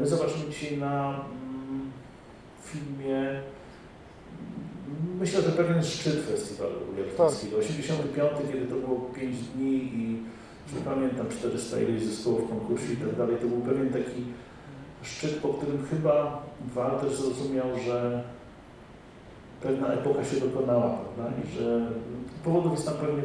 My 0.02 0.08
zobaczymy 0.08 0.50
dzisiaj 0.50 0.78
na 0.78 1.10
mm, 1.10 1.92
filmie 2.64 3.20
mm, 3.20 3.42
myślę, 5.20 5.42
że 5.42 5.52
pewien 5.52 5.84
szczyt 5.84 6.16
festiwalu 6.16 6.76
jarocińskiego. 6.98 7.58
85, 7.58 8.32
kiedy 8.52 8.66
to 8.66 8.76
było 8.76 9.00
5 9.00 9.36
dni 9.38 9.74
i 9.74 10.24
że 10.74 10.82
pamiętam 10.86 11.26
400 11.30 11.80
ileś 11.80 12.04
zespołów 12.04 12.46
w 12.46 12.50
konkursie 12.50 12.94
i 12.94 12.98
tak 12.98 13.16
dalej, 13.16 13.36
to 13.42 13.48
był 13.48 13.62
pewien 13.62 13.90
taki 13.90 14.24
szczyt, 15.04 15.36
po 15.36 15.48
którym 15.48 15.86
chyba 15.90 16.44
Walter 16.76 17.10
zrozumiał, 17.10 17.68
że 17.86 18.24
pewna 19.62 19.88
epoka 19.88 20.26
się 20.26 20.40
dokonała, 20.40 20.98
prawda? 20.98 21.34
I 21.44 21.56
że 21.56 21.92
powodów 22.44 22.72
jest 22.72 22.86
tam 22.86 22.96
pewnie 22.96 23.24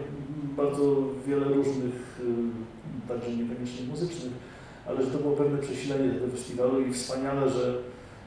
bardzo 0.56 0.96
wiele 1.26 1.44
różnych, 1.44 2.20
y, 2.20 3.08
także 3.08 3.30
niekoniecznie 3.30 3.86
muzycznych, 3.86 4.32
ale 4.86 5.04
że 5.04 5.10
to 5.10 5.18
było 5.18 5.36
pewne 5.36 5.58
przesilenie 5.58 6.12
tego 6.14 6.26
festiwalu 6.26 6.80
i 6.80 6.92
wspaniale, 6.92 7.50
że 7.50 7.78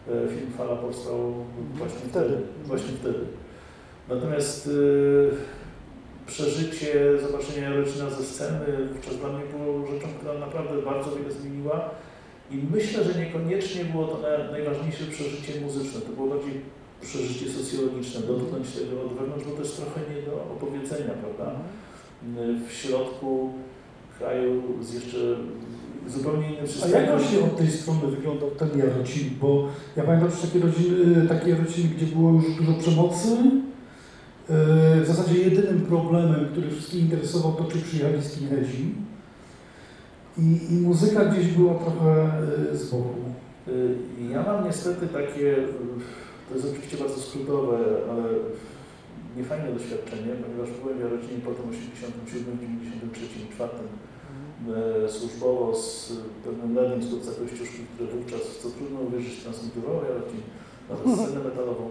e, 0.07 0.27
film 0.27 0.51
Fala 0.57 0.75
powstał 0.75 1.33
właśnie 1.73 1.99
wtedy. 2.09 2.25
Wtedy. 2.29 2.43
Właśnie 2.65 2.93
wtedy. 3.01 3.19
Natomiast 4.09 4.67
y, 4.67 5.29
przeżycie 6.27 7.19
zobaczenia 7.27 7.69
Jarocina 7.69 8.09
ze 8.09 8.23
sceny 8.23 8.65
wówczas 8.93 9.17
dla 9.17 9.29
mnie 9.29 9.41
było 9.45 9.87
rzeczą, 9.87 10.07
która 10.19 10.33
naprawdę 10.39 10.81
bardzo 10.81 11.15
wiele 11.15 11.31
zmieniła 11.31 11.89
i 12.51 12.57
myślę, 12.71 13.03
że 13.03 13.19
niekoniecznie 13.19 13.85
było 13.85 14.07
to 14.07 14.17
na- 14.21 14.51
najważniejsze 14.51 15.05
przeżycie 15.05 15.61
muzyczne, 15.61 16.01
to 16.01 16.11
było 16.11 16.27
bardziej 16.35 16.61
przeżycie 17.01 17.49
socjologiczne, 17.51 18.21
dotknąć 18.21 18.71
tego 18.71 19.01
od 19.01 19.13
wewnątrz, 19.13 19.45
bo 19.45 19.51
to 19.51 19.61
jest 19.61 19.77
trochę 19.77 20.01
nie 20.15 20.21
do 20.21 20.33
opowiedzenia, 20.43 21.11
prawda? 21.21 21.51
W 22.69 22.73
środku 22.73 23.53
kraju 24.17 24.63
z 24.81 24.93
jeszcze 24.93 25.17
zupełnie 26.07 26.47
A 26.83 26.87
jak 26.87 27.11
właśnie 27.11 27.39
od 27.39 27.57
tej 27.57 27.67
strony 27.67 28.07
wyglądał 28.07 28.51
ten 28.51 28.79
Jarocin? 28.79 29.29
Bo 29.41 29.67
ja 29.97 30.03
pamiętam 30.03 30.29
już 30.29 30.41
takie 30.41 30.59
rodziny, 30.59 31.27
takie 31.27 31.49
Jarociny, 31.49 31.89
gdzie 31.95 32.05
było 32.05 32.31
już 32.31 32.55
dużo 32.55 32.73
przemocy. 32.73 33.27
Yy, 33.27 35.01
W 35.01 35.07
zasadzie 35.07 35.39
jedynym 35.39 35.81
problemem, 35.81 36.47
który 36.51 36.71
wszystkich 36.71 37.01
interesował, 37.01 37.53
to 37.53 37.63
czy 37.63 37.77
przyjechali 37.81 38.23
skinheadzi. 38.23 38.95
I, 40.37 40.73
I 40.73 40.75
muzyka 40.75 41.25
gdzieś 41.25 41.47
była 41.47 41.73
trochę 41.73 42.31
yy, 42.71 42.77
z 42.77 42.89
boku. 42.89 43.19
Y, 43.67 43.95
Ja 44.31 44.43
mam 44.43 44.65
niestety 44.65 45.07
takie, 45.07 45.57
y, 45.57 45.67
to 46.49 46.55
jest 46.55 46.67
oczywiście 46.71 46.97
bardzo 46.97 47.19
skrótowe, 47.21 47.77
ale 48.11 48.23
niefajne 49.37 49.73
doświadczenie, 49.73 50.31
ponieważ 50.43 50.69
byłem 50.81 50.97
w 50.97 51.01
Jarocinie 51.01 51.39
potem 51.45 51.65
w 51.65 51.69
87, 51.69 52.57
93, 52.63 53.25
4 53.55 53.71
e, 53.71 54.14
służbowo 55.07 55.75
z 55.75 56.13
pewnym 56.43 56.75
Lenim 56.75 57.03
z 57.03 57.09
Kupca 57.09 57.31
Kościuszki, 57.31 57.79
które 57.95 58.09
wówczas, 58.09 58.41
co 58.61 58.69
trudno 58.69 58.99
uwierzyć, 58.99 59.43
transmitowało 59.43 60.03
Jarocin, 60.03 60.41
nawet 60.89 61.19
scenę 61.19 61.43
metalową 61.43 61.89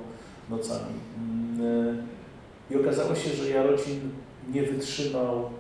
nocami. 0.51 0.95
Mm, 1.19 1.61
e, 2.71 2.75
I 2.75 2.81
okazało 2.81 3.15
się, 3.15 3.31
że 3.31 3.51
Jarocin 3.51 4.01
nie 4.53 4.63
wytrzymał 4.63 5.51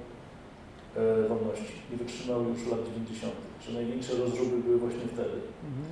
e, 0.96 1.28
wolności, 1.28 1.72
nie 1.90 1.96
wytrzymał 1.96 2.44
już 2.44 2.66
lat 2.70 2.80
90., 2.94 3.32
że 3.66 3.72
największe 3.72 4.16
rozruby 4.16 4.56
były 4.56 4.78
właśnie 4.78 5.06
wtedy. 5.14 5.38
Mhm. 5.68 5.86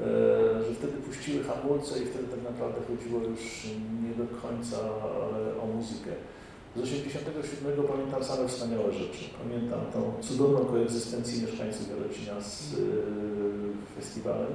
E, 0.00 0.64
że 0.64 0.74
wtedy 0.74 0.92
puściły 0.92 1.44
hamulce 1.44 2.02
i 2.02 2.06
wtedy 2.06 2.24
tak 2.28 2.42
naprawdę 2.42 2.78
chodziło 2.88 3.20
już 3.20 3.66
nie 4.02 4.14
do 4.24 4.40
końca 4.42 4.76
o 5.62 5.66
muzykę. 5.66 6.10
Z 6.76 6.80
87 6.80 7.86
pamiętam 7.88 8.24
same 8.24 8.48
wspaniałe 8.48 8.92
rzeczy. 8.92 9.24
Pamiętam 9.42 9.80
tą 9.92 10.12
cudowną 10.22 10.64
koegzystencję 10.64 11.42
mieszkańców 11.42 11.88
Jarocina 11.90 12.40
z 12.40 12.74
e, 12.74 12.76
festiwalem, 13.96 14.52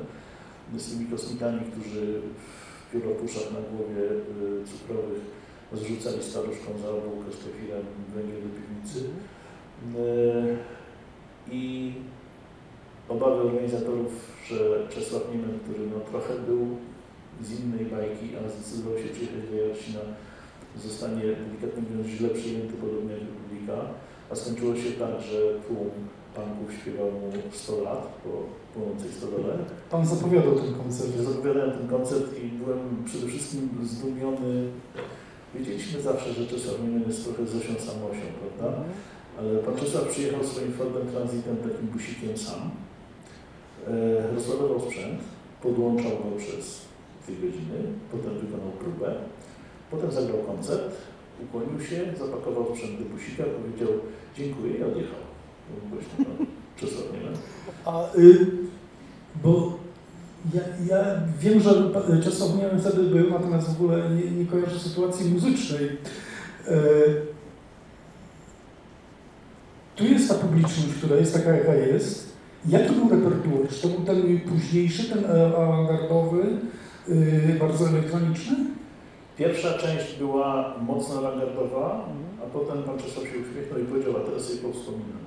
z 0.77 0.91
tymi 0.91 1.05
kosmitami, 1.05 1.61
którzy 1.71 2.21
w 2.87 2.91
pióropuszach 2.91 3.43
na 3.53 3.59
głowie 3.69 4.03
e, 4.09 4.67
cukrowych 4.67 5.21
zrzucali 5.73 6.23
staruszką 6.23 6.69
za 6.81 6.87
bułkę 6.87 7.31
z 7.31 7.37
kefirem 7.43 7.85
węgiel 8.15 8.41
do 8.41 8.49
piwnicy. 8.57 8.99
E, 9.97 11.53
I 11.53 11.93
obawy 13.09 13.41
organizatorów, 13.41 14.11
że 14.47 14.87
Czesław 14.89 15.23
Niemen, 15.31 15.59
który 15.59 15.87
no, 15.87 15.99
trochę 15.99 16.39
był 16.39 16.77
z 17.41 17.59
innej 17.59 17.85
bajki, 17.85 18.27
a 18.35 18.49
zdecydował 18.49 18.97
się 18.99 19.09
przyjechać 19.09 19.49
do 19.51 19.55
Jarocina, 19.57 19.99
zostanie 20.83 21.21
delikatnie 21.21 21.81
mówiąc 21.83 22.07
źle 22.07 22.29
przyjęty, 22.29 22.73
podobnie 22.73 23.13
jak 23.13 23.21
Republika, 23.21 23.77
a 24.29 24.35
skończyło 24.35 24.75
się 24.75 24.91
tak, 24.91 25.21
że 25.29 25.39
tłum 25.67 25.89
panków 26.35 26.73
śpiewał 26.73 27.11
mu 27.11 27.31
100 27.51 27.81
lat 27.81 28.03
po 28.23 28.31
płynącej 28.73 29.11
stodole. 29.11 29.53
Pan 29.91 30.05
zapowiadał 30.05 30.55
ten 30.55 30.73
koncert. 30.73 31.11
Zapowiadałem 31.17 31.71
ten 31.77 31.87
koncert 31.87 32.27
i 32.43 32.47
byłem 32.47 32.79
przede 33.05 33.27
wszystkim 33.27 33.69
zdumiony. 33.83 34.53
Wiedzieliśmy 35.55 36.01
zawsze, 36.01 36.33
że 36.33 36.47
Czesław 36.47 36.81
Niemen 36.83 37.03
jest 37.07 37.23
trochę 37.25 37.45
Zosią 37.45 37.73
Samosią, 37.79 38.25
prawda? 38.39 38.83
Ale 39.39 39.59
pan 39.59 39.75
Czesław 39.75 40.07
przyjechał 40.07 40.43
swoim 40.43 40.73
Fordem 40.73 41.07
Transitem, 41.07 41.57
takim 41.57 41.87
busikiem 41.87 42.37
sam, 42.37 42.61
e, 43.87 43.91
rozładował 44.35 44.81
sprzęt, 44.81 45.19
podłączał 45.61 46.11
go 46.11 46.37
przez 46.37 46.81
dwie 47.23 47.35
godziny, 47.35 47.79
potem 48.11 48.33
wykonał 48.33 48.71
próbę, 48.79 49.15
potem 49.91 50.11
zagrał 50.11 50.37
koncert, 50.37 50.95
ukłonił 51.43 51.81
się, 51.81 52.05
zapakował 52.19 52.65
sprzęt 52.75 52.99
do 52.99 53.05
busika, 53.05 53.43
powiedział 53.43 53.99
dziękuję 54.37 54.73
i 54.73 54.83
odjechał. 54.83 55.19
To 56.77 56.85
Czesław 56.85 57.13
Niemen. 57.13 57.33
A, 57.85 58.15
y, 58.17 58.47
bo 59.43 59.77
ja, 60.53 60.61
ja 60.89 61.05
wiem, 61.39 61.59
że 61.59 61.69
pa- 61.73 62.23
Czesław 62.23 62.55
Niemen 62.55 62.81
wtedy 62.81 63.03
był, 63.03 63.29
natomiast 63.29 63.67
w 63.67 63.81
ogóle 63.81 64.09
nie, 64.09 64.31
nie 64.31 64.45
kojarzę 64.45 64.79
sytuacji 64.79 65.31
muzycznej. 65.31 65.85
Y, 65.85 65.89
tu 69.95 70.05
jest 70.05 70.29
ta 70.29 70.35
publiczność, 70.35 70.93
która 70.97 71.15
jest 71.15 71.33
taka, 71.33 71.51
jaka 71.51 71.75
jest. 71.75 72.37
Jaki 72.67 72.93
był 72.95 73.09
repertuar? 73.09 73.67
Czy 73.69 73.81
to 73.81 73.87
był 73.87 74.05
ten 74.05 74.39
późniejszy, 74.39 75.09
ten 75.09 75.25
awangardowy, 75.55 76.43
y, 77.09 77.57
bardzo 77.59 77.87
elektroniczny? 77.89 78.55
Pierwsza 79.37 79.73
część 79.73 80.15
była 80.15 80.73
mocno 80.81 81.17
awangardowa, 81.17 82.05
a 82.43 82.45
potem 82.53 82.83
pan 82.83 82.97
Czesław 82.97 83.23
się 83.23 83.37
uśmiechnął 83.37 83.79
i 83.79 83.85
powiedział, 83.85 84.13
a 84.17 84.25
teraz 84.25 84.43
sobie 84.43 84.59
powspominam. 84.59 85.23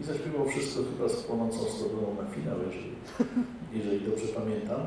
I 0.00 0.04
zaśpiewał 0.04 0.48
wszystko 0.48 0.82
chyba 0.82 1.08
z 1.08 1.22
płonącą 1.22 1.58
stodołą 1.58 2.16
na 2.22 2.34
finał, 2.34 2.56
jeżeli, 2.66 2.92
jeżeli 3.84 4.10
dobrze 4.10 4.26
pamiętam. 4.28 4.80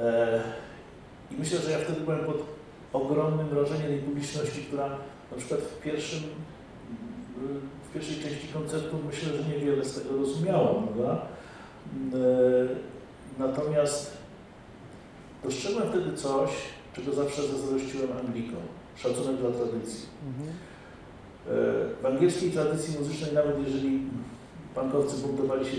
E, 0.00 0.42
I 1.30 1.34
myślę, 1.38 1.58
że 1.58 1.70
ja 1.70 1.78
wtedy 1.78 2.00
byłem 2.00 2.24
pod 2.24 2.36
ogromnym 2.92 3.48
wrażeniem 3.48 3.86
tej 3.86 3.98
publiczności, 3.98 4.62
która 4.62 4.88
na 5.30 5.36
przykład 5.36 5.60
w 5.60 5.82
pierwszym 5.82 6.20
w 7.88 7.92
pierwszej 7.94 8.16
części 8.16 8.48
koncertu 8.48 8.96
myślę, 9.06 9.28
że 9.32 9.54
niewiele 9.54 9.84
z 9.84 10.02
tego 10.02 10.16
rozumiała, 10.16 10.74
prawda? 10.82 11.26
E, 12.14 12.94
Natomiast 13.38 14.16
dostrzegłem 15.44 15.88
wtedy 15.88 16.16
coś, 16.16 16.50
czego 16.94 17.12
zawsze 17.12 17.42
zazdrościłem 17.42 18.08
Anglikom. 18.26 18.62
Szacunek 18.96 19.36
dla 19.36 19.50
tradycji. 19.50 20.06
Mhm. 20.28 20.48
E, 21.46 22.02
W 22.02 22.06
angielskiej 22.06 22.50
tradycji 22.50 22.98
muzycznej, 22.98 23.32
nawet 23.34 23.56
jeżeli 23.66 24.00
pankowcy 24.74 25.26
buntowali 25.26 25.66
się 25.66 25.76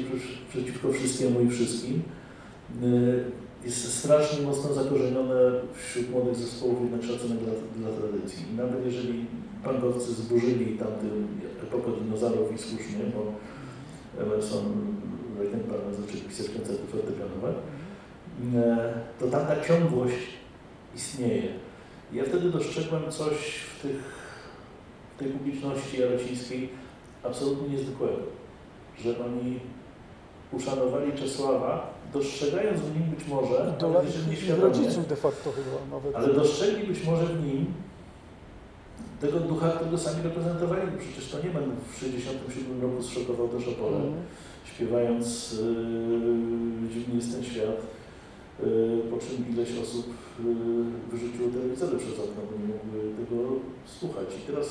przeciwko 0.50 0.92
wszystkiemu 0.92 1.42
i 1.42 1.50
wszystkim, 1.50 2.04
e, 2.84 2.86
jest 3.66 3.98
strasznie 4.00 4.46
mocno 4.46 4.74
zakorzenione 4.74 5.52
wśród 5.74 6.10
młodych 6.10 6.36
zespołów 6.36 6.82
jednak 6.82 7.04
szacunek 7.04 7.38
dla, 7.40 7.54
dla 7.78 7.98
tradycji. 7.98 8.46
I 8.52 8.56
nawet 8.56 8.86
jeżeli 8.86 9.26
pankowcy 9.64 10.14
zburzyli 10.14 10.78
tamtą 10.78 11.08
epokę 11.64 11.92
dinozaurów 12.02 12.54
i 12.54 12.58
słusznie, 12.58 13.00
bo 13.16 13.22
Emerson, 14.24 14.66
Reichenbach 15.40 15.80
zaczęli 16.02 16.22
pisać 16.22 16.50
koncerty 16.50 16.88
fortepianowe, 16.88 17.54
e, 18.56 18.94
to 19.20 19.28
tamta 19.28 19.62
ciągłość 19.62 20.45
istnieje. 20.96 21.50
I 22.14 22.16
ja 22.16 22.24
wtedy 22.24 22.50
dostrzegłem 22.50 23.12
coś 23.12 23.34
w, 23.78 23.82
tych, 23.82 24.02
w 25.16 25.20
tej 25.20 25.28
publiczności 25.32 26.02
jarocińskiej 26.02 26.70
absolutnie 27.24 27.70
niezwykłego, 27.70 28.18
że 29.04 29.10
oni 29.26 29.60
uszanowali 30.52 31.12
Czesława 31.14 31.94
dostrzegając 32.14 32.82
w 32.82 33.00
nim 33.00 33.10
być 33.10 33.28
może, 33.28 33.76
rodziców 34.62 35.08
de 35.08 35.16
facto 35.16 35.52
chyba 35.52 35.98
nawet. 35.98 36.16
ale 36.16 36.34
dostrzegli 36.34 36.88
być 36.88 37.04
może 37.06 37.26
w 37.26 37.46
nim 37.46 37.66
tego 39.22 39.40
ducha, 39.40 39.70
którego 39.70 39.98
sami 39.98 40.24
reprezentowali. 40.24 40.82
Przecież 41.00 41.32
to 41.32 41.38
nie 41.38 41.50
będę 41.50 41.76
w 41.76 42.00
1967 42.00 42.82
roku 42.82 43.04
zszokował 43.04 43.48
też 43.48 43.68
Opole, 43.68 43.98
Mhm. 43.98 44.14
śpiewając 44.76 45.54
yy, 45.54 46.90
Dziwny 46.94 47.16
jest 47.16 47.32
ten 47.34 47.44
świat, 47.44 47.78
po 49.12 49.18
czym 49.24 49.50
ileś 49.52 49.70
osób 49.84 50.06
yy, 50.08 50.52
wyrzuciło 51.12 51.48
telewizory 51.50 51.98
przez 51.98 52.16
okno, 52.26 52.42
bo 52.50 52.54
nie 52.62 52.68
mogły 52.74 53.00
tego 53.20 53.38
słuchać. 53.86 54.28
I 54.40 54.48
teraz 54.50 54.68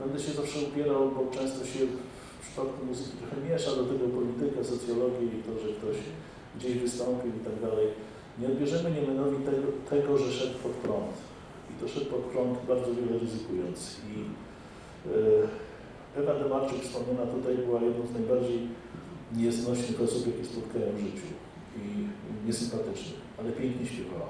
będę 0.00 0.18
się 0.24 0.32
zawsze 0.32 0.58
upierał, 0.68 1.10
bo 1.16 1.20
często 1.36 1.66
się 1.66 1.80
w 1.86 2.42
przypadku 2.44 2.86
muzyki 2.86 3.16
trochę 3.20 3.36
miesza 3.48 3.70
do 3.76 3.84
tego 3.90 4.04
polityka, 4.18 4.64
socjologię 4.64 5.24
i 5.26 5.42
to, 5.46 5.52
że 5.62 5.68
ktoś 5.78 5.96
gdzieś 6.56 6.74
wystąpił 6.78 7.30
i 7.30 7.44
tak 7.48 7.56
dalej. 7.66 7.86
Nie 8.38 8.46
odbierzemy 8.46 8.90
Niemenowi 8.90 9.44
tego, 9.50 9.66
tego, 9.90 10.18
że 10.18 10.32
szedł 10.32 10.58
pod 10.64 10.72
prąd. 10.72 11.14
I 11.70 11.72
to 11.80 11.88
szedł 11.88 12.06
pod 12.06 12.20
prąd 12.20 12.58
bardzo 12.68 12.90
wiele 12.94 13.18
ryzykując. 13.18 13.78
I 14.10 14.14
yy, 15.08 15.48
Ewa 16.16 16.34
Demarczyk 16.34 16.80
wspomniana 16.82 17.26
tutaj 17.26 17.54
była 17.66 17.80
jedną 17.82 18.06
z 18.06 18.12
najbardziej 18.12 18.60
nieznośnych 19.36 20.00
osób, 20.00 20.26
jakie 20.26 20.44
spotkałem 20.44 20.96
w 20.96 21.00
życiu. 21.00 21.28
I 21.76 21.86
niesympatycznych, 22.46 23.20
ale 23.38 23.52
pięknie 23.52 23.86
śpiewała. 23.86 24.28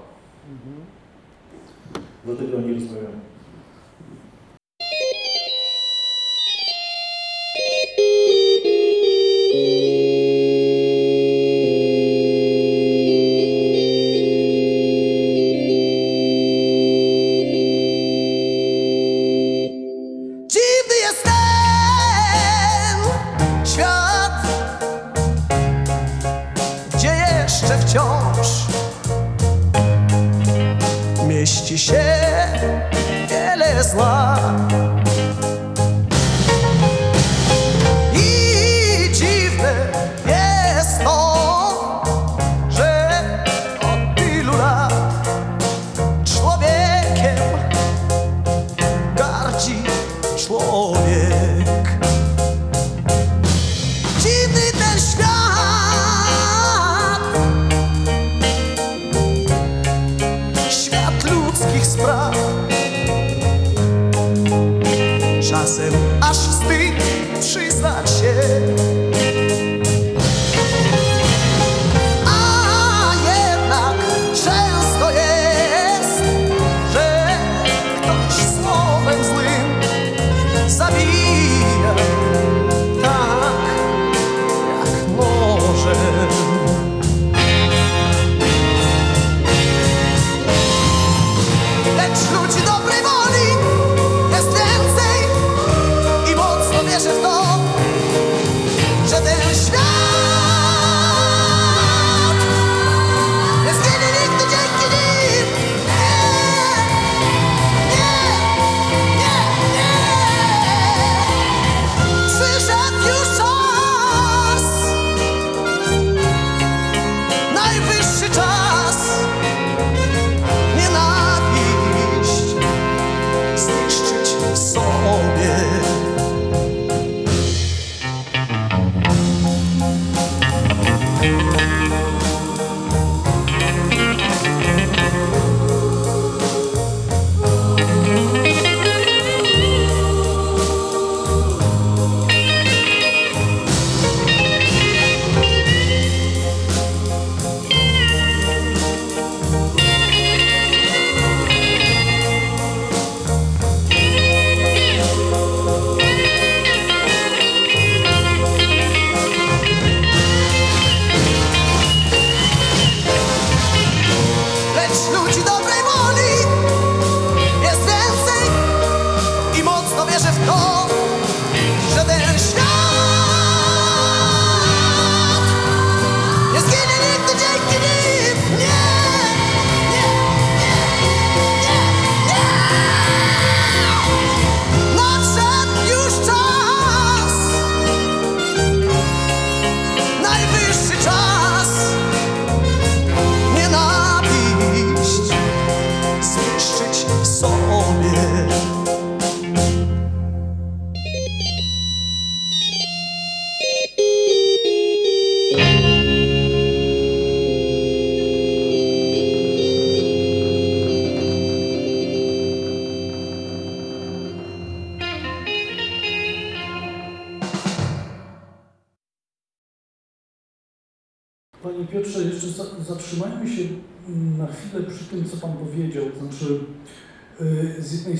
Mhm. 0.51 0.77
Dlatego 2.25 2.61
nie 2.61 2.75
rozmawiamy. 2.75 3.21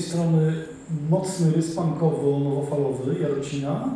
Strony 0.07 0.53
mocny 1.09 1.51
rys 1.51 1.75
punkowo-nowofalowy 1.75 3.21
Jarocina, 3.21 3.89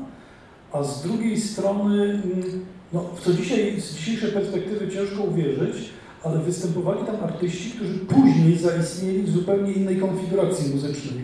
a 0.72 0.84
z 0.84 1.04
drugiej 1.04 1.40
strony, 1.40 2.04
mm, 2.04 2.66
no, 2.94 3.04
w 3.16 3.22
co 3.22 3.34
dzisiaj, 3.34 3.82
z 3.82 3.96
dzisiejszej 3.96 4.32
perspektywy 4.32 4.92
ciężko 4.92 5.24
uwierzyć, 5.24 5.90
ale 6.24 6.40
występowali 6.40 7.06
tam 7.06 7.16
artyści, 7.24 7.72
którzy 7.72 8.00
później 8.00 8.58
zaistnieli 8.58 9.24
w 9.24 9.30
zupełnie 9.30 9.72
innej 9.72 9.98
konfiguracji 9.98 10.76
muzycznej. 10.76 11.24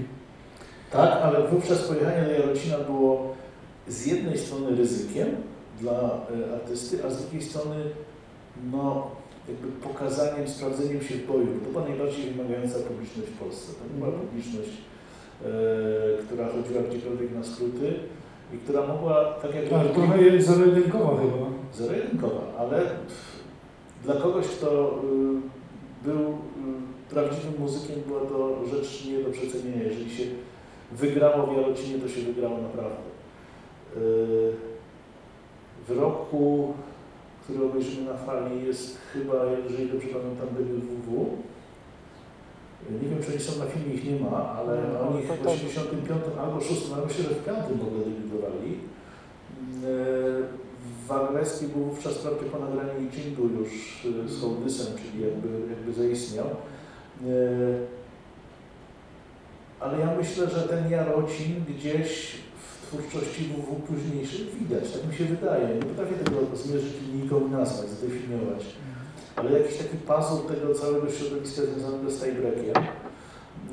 Tak, 0.91 1.11
ale 1.23 1.47
wówczas 1.47 1.81
pojechanie 1.81 2.25
do 2.25 2.31
Jarocina 2.31 2.77
było 2.77 3.35
z 3.87 4.05
jednej 4.05 4.37
strony 4.37 4.75
ryzykiem 4.75 5.27
dla 5.79 5.93
e, 5.93 6.53
artysty, 6.53 7.05
a 7.05 7.09
z 7.09 7.21
drugiej 7.21 7.41
strony 7.41 7.75
no, 8.71 9.11
jakby 9.49 9.67
pokazaniem, 9.87 10.47
sprawdzeniem 10.47 11.01
się 11.01 11.15
w 11.15 11.27
boju. 11.27 11.47
To 11.65 11.69
była 11.71 11.83
najbardziej 11.89 12.31
wymagająca 12.31 12.79
publiczność 12.79 13.29
w 13.31 13.37
Polsce. 13.39 13.73
To 13.73 13.83
była 13.95 14.07
Mhm. 14.07 14.27
publiczność, 14.27 14.69
e, 14.69 16.23
która 16.25 16.47
chodziła 16.47 16.81
gdziekolwiek 16.89 17.31
na 17.35 17.43
skróty 17.43 17.93
i 18.53 18.57
która 18.57 18.87
mogła, 18.87 19.25
tak 19.41 19.55
jak 19.55 19.69
Tak, 19.69 19.91
trochę 19.93 20.21
jest 20.23 20.47
zaredynkowa 20.47 21.17
chyba. 21.21 21.47
zero-jedynkowa, 21.73 22.41
ale 22.59 22.81
dla 24.03 24.15
kogoś, 24.15 24.47
kto 24.47 25.01
y, 26.03 26.07
był 26.07 26.19
y, 26.19 26.33
prawdziwym 27.09 27.53
muzykiem, 27.59 27.95
była 28.07 28.19
to 28.19 28.65
rzecz 28.65 29.05
nie 29.05 29.19
do 29.23 29.29
przecenienia. 29.31 29.83
Jeżeli 29.83 30.09
się 30.15 30.23
wygrało 30.91 31.47
w 31.47 31.57
Jarocinie, 31.57 31.99
to 31.99 32.07
się 32.09 32.21
wygrało 32.21 32.57
naprawdę. 32.61 32.97
Y, 33.97 34.51
w 35.87 35.91
roku, 35.99 36.73
który 37.47 37.65
obejrzymy 37.65 38.11
na 38.11 38.17
fali, 38.17 38.65
jest 38.65 38.97
chyba, 39.13 39.33
jeżeli 39.63 39.89
dobrze 39.89 40.07
pamiętam, 40.07 40.47
WWW. 40.47 41.37
Nie 43.01 43.09
wiem, 43.09 43.23
czy 43.23 43.31
oni 43.31 43.41
są 43.41 43.59
na 43.59 43.65
filmie, 43.65 43.93
ich 43.93 44.05
nie 44.05 44.19
ma, 44.19 44.53
ale 44.57 44.81
No, 44.93 45.09
oni 45.09 45.23
w 45.23 45.27
tak. 45.27 45.47
85 45.47 46.21
albo 46.41 46.61
6, 46.61 46.81
albo 46.93 47.07
myślę, 47.07 47.23
że 47.23 47.29
w 47.29 47.45
5 47.45 47.57
w 47.57 47.87
ogóle 47.87 48.05
debiutowali. 48.05 48.77
E, 49.83 50.67
Wagleski 51.07 51.65
był 51.67 51.83
wówczas 51.83 52.13
wprawdzie 52.13 52.45
po 52.45 52.59
nagraniu 52.59 53.09
Jingu 53.11 53.47
już 53.59 54.05
e, 54.25 54.29
z 54.29 54.41
Hołdysem, 54.41 54.87
czyli 54.97 55.23
jakby, 55.23 55.47
jakby 55.69 55.93
zaistniał. 55.93 56.45
E, 56.45 57.27
Ale 59.79 59.99
ja 59.99 60.15
myślę, 60.17 60.49
że 60.49 60.61
ten 60.61 60.91
Jarocin 60.91 61.65
gdzieś 61.69 62.35
twórczości 62.87 63.43
WW 63.43 63.75
późniejszych 63.87 64.55
widać, 64.59 64.91
tak 64.91 65.07
mi 65.07 65.15
się 65.17 65.25
wydaje. 65.25 65.75
Nie 65.75 65.81
potrafię 65.81 66.15
tego 66.15 66.55
zmierzyć 66.55 66.93
linijką 67.01 67.47
nazwać, 67.47 67.89
zdefiniować. 67.89 68.65
Ale 69.35 69.59
jakiś 69.59 69.77
taki 69.77 69.97
puzzle 69.97 70.55
tego 70.55 70.73
całego 70.73 71.11
środowiska 71.11 71.61
związanego 71.61 72.11
z 72.11 72.19
tiebreakiem, 72.19 72.83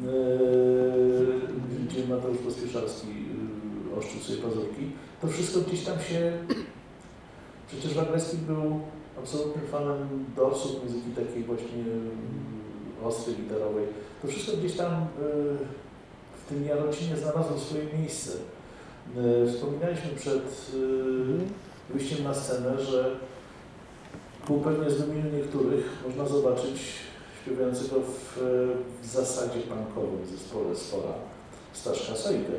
yy, 0.03 1.41
gdzie 1.87 2.09
Mateusz 2.09 2.39
Pospieszalski 2.39 3.09
yy, 3.09 3.99
oszczył 3.99 4.21
sobie 4.21 4.39
pazurki, 4.39 4.91
to 5.21 5.29
wszystko 5.29 5.61
gdzieś 5.61 5.85
tam 5.85 5.99
się... 6.01 6.33
Przecież 7.69 7.95
Wagleski 7.95 8.37
był 8.37 8.81
absolutnym 9.19 9.67
fanem 9.67 10.25
dorsów, 10.37 10.85
muzyki 10.85 11.11
takiej 11.11 11.45
właśnie 11.45 11.79
yy, 11.79 13.07
ostrej, 13.07 13.37
gitarowej. 13.37 13.87
To 14.23 14.29
wszystko 14.29 14.57
gdzieś 14.57 14.77
tam 14.77 14.93
yy, 14.93 15.57
w 16.45 16.49
tym 16.49 16.65
Jarocinie 16.65 17.17
znalazło 17.17 17.59
swoje 17.59 17.85
miejsce. 17.99 18.31
Yy, 19.17 19.53
Wspominaliśmy 19.53 20.11
przed 20.17 20.73
yy, 20.75 21.39
wyjściem 21.91 22.25
na 22.25 22.35
scenę, 22.35 22.85
że 22.85 23.17
ku 24.47 24.59
pewnie 24.59 24.91
zdumieniu 24.91 25.37
niektórych. 25.37 26.03
Można 26.07 26.27
zobaczyć 26.27 26.83
śpiewającego 27.43 28.01
w, 28.01 28.39
w 29.03 29.07
zasadzie 29.07 29.61
punkowym 29.61 30.27
zespole 30.27 30.77
Sfora 30.77 31.13
Staszka 31.73 32.17
Sojkę 32.17 32.53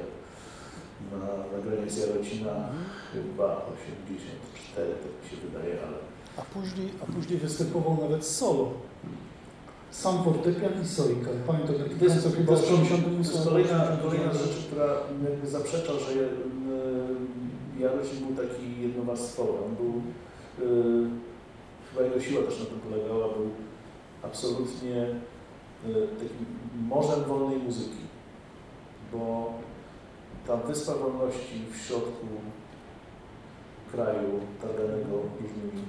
na, 1.11 1.57
na 1.57 1.63
granicy 1.63 1.99
Jarocina 1.99 2.69
chyba 3.13 3.65
84, 3.73 4.89
tak 4.93 5.23
mi 5.23 5.29
się 5.29 5.47
wydaje, 5.47 5.77
ale 5.87 5.97
A 6.37 6.41
później, 6.41 6.89
a 7.03 7.05
później 7.13 7.39
występował 7.39 7.97
nawet 8.01 8.25
solo. 8.25 8.71
Sam 9.95 10.23
fortepian 10.23 10.81
i 10.83 10.87
sojka. 10.87 11.29
Pamiętam 11.47 11.75
taki 11.75 11.95
To 11.95 12.05
jest, 12.05 12.35
chyba 12.37 12.55
w 12.55 12.61
jest, 12.61 12.63
88 12.63 13.13
to 13.13 13.17
jest 13.17 13.47
kolejna, 13.47 13.97
kolejna 14.03 14.31
89. 14.31 14.33
rzecz, 14.33 14.65
która 14.65 14.85
jakby 15.29 15.47
zaprzecza, 15.47 15.93
że 15.93 16.11
y, 16.11 16.25
Jarocin 17.79 18.25
był 18.25 18.45
taki 18.45 18.81
jednowarstwowy. 18.81 19.51
On 19.65 19.75
był, 19.75 19.93
y, 20.67 21.09
chyba 21.89 22.05
jego 22.05 22.21
siła 22.21 22.43
też 22.43 22.59
na 22.59 22.65
tym 22.65 22.79
polegała, 22.79 23.27
był 23.27 23.49
absolutnie 24.23 25.01
y, 25.01 26.07
takim 26.07 26.45
morzem 26.87 27.23
wolnej 27.23 27.57
muzyki, 27.57 28.03
bo 29.13 29.53
ta 30.47 30.57
wyspa 30.57 30.93
wolności 30.93 31.61
w 31.71 31.77
środku 31.77 32.27
kraju 33.91 34.39
targanego 34.61 35.15
różnymi 35.41 35.83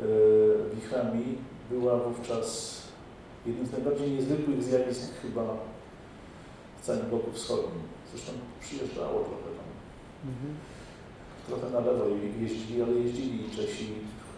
y, 0.00 0.74
wichrami 0.74 1.38
była 1.70 1.98
wówczas 1.98 2.85
jednym 3.46 3.66
z 3.66 3.72
najbardziej 3.72 4.10
niezwykłych 4.10 4.62
zjawisk 4.62 5.10
chyba 5.22 5.56
w 6.78 6.86
całym 6.86 7.06
bloku 7.06 7.30
wschodnim. 7.32 7.82
Zresztą 8.10 8.32
przyjeżdżało 8.60 9.18
trochę 9.28 9.48
tam. 9.58 9.68
Trochę 11.48 11.70
na 11.70 11.80
lewo 11.80 12.04
je- 12.08 12.42
jeździli, 12.42 12.82
ale 12.82 12.92
jeździli 12.92 13.50
Czesi, 13.56 13.86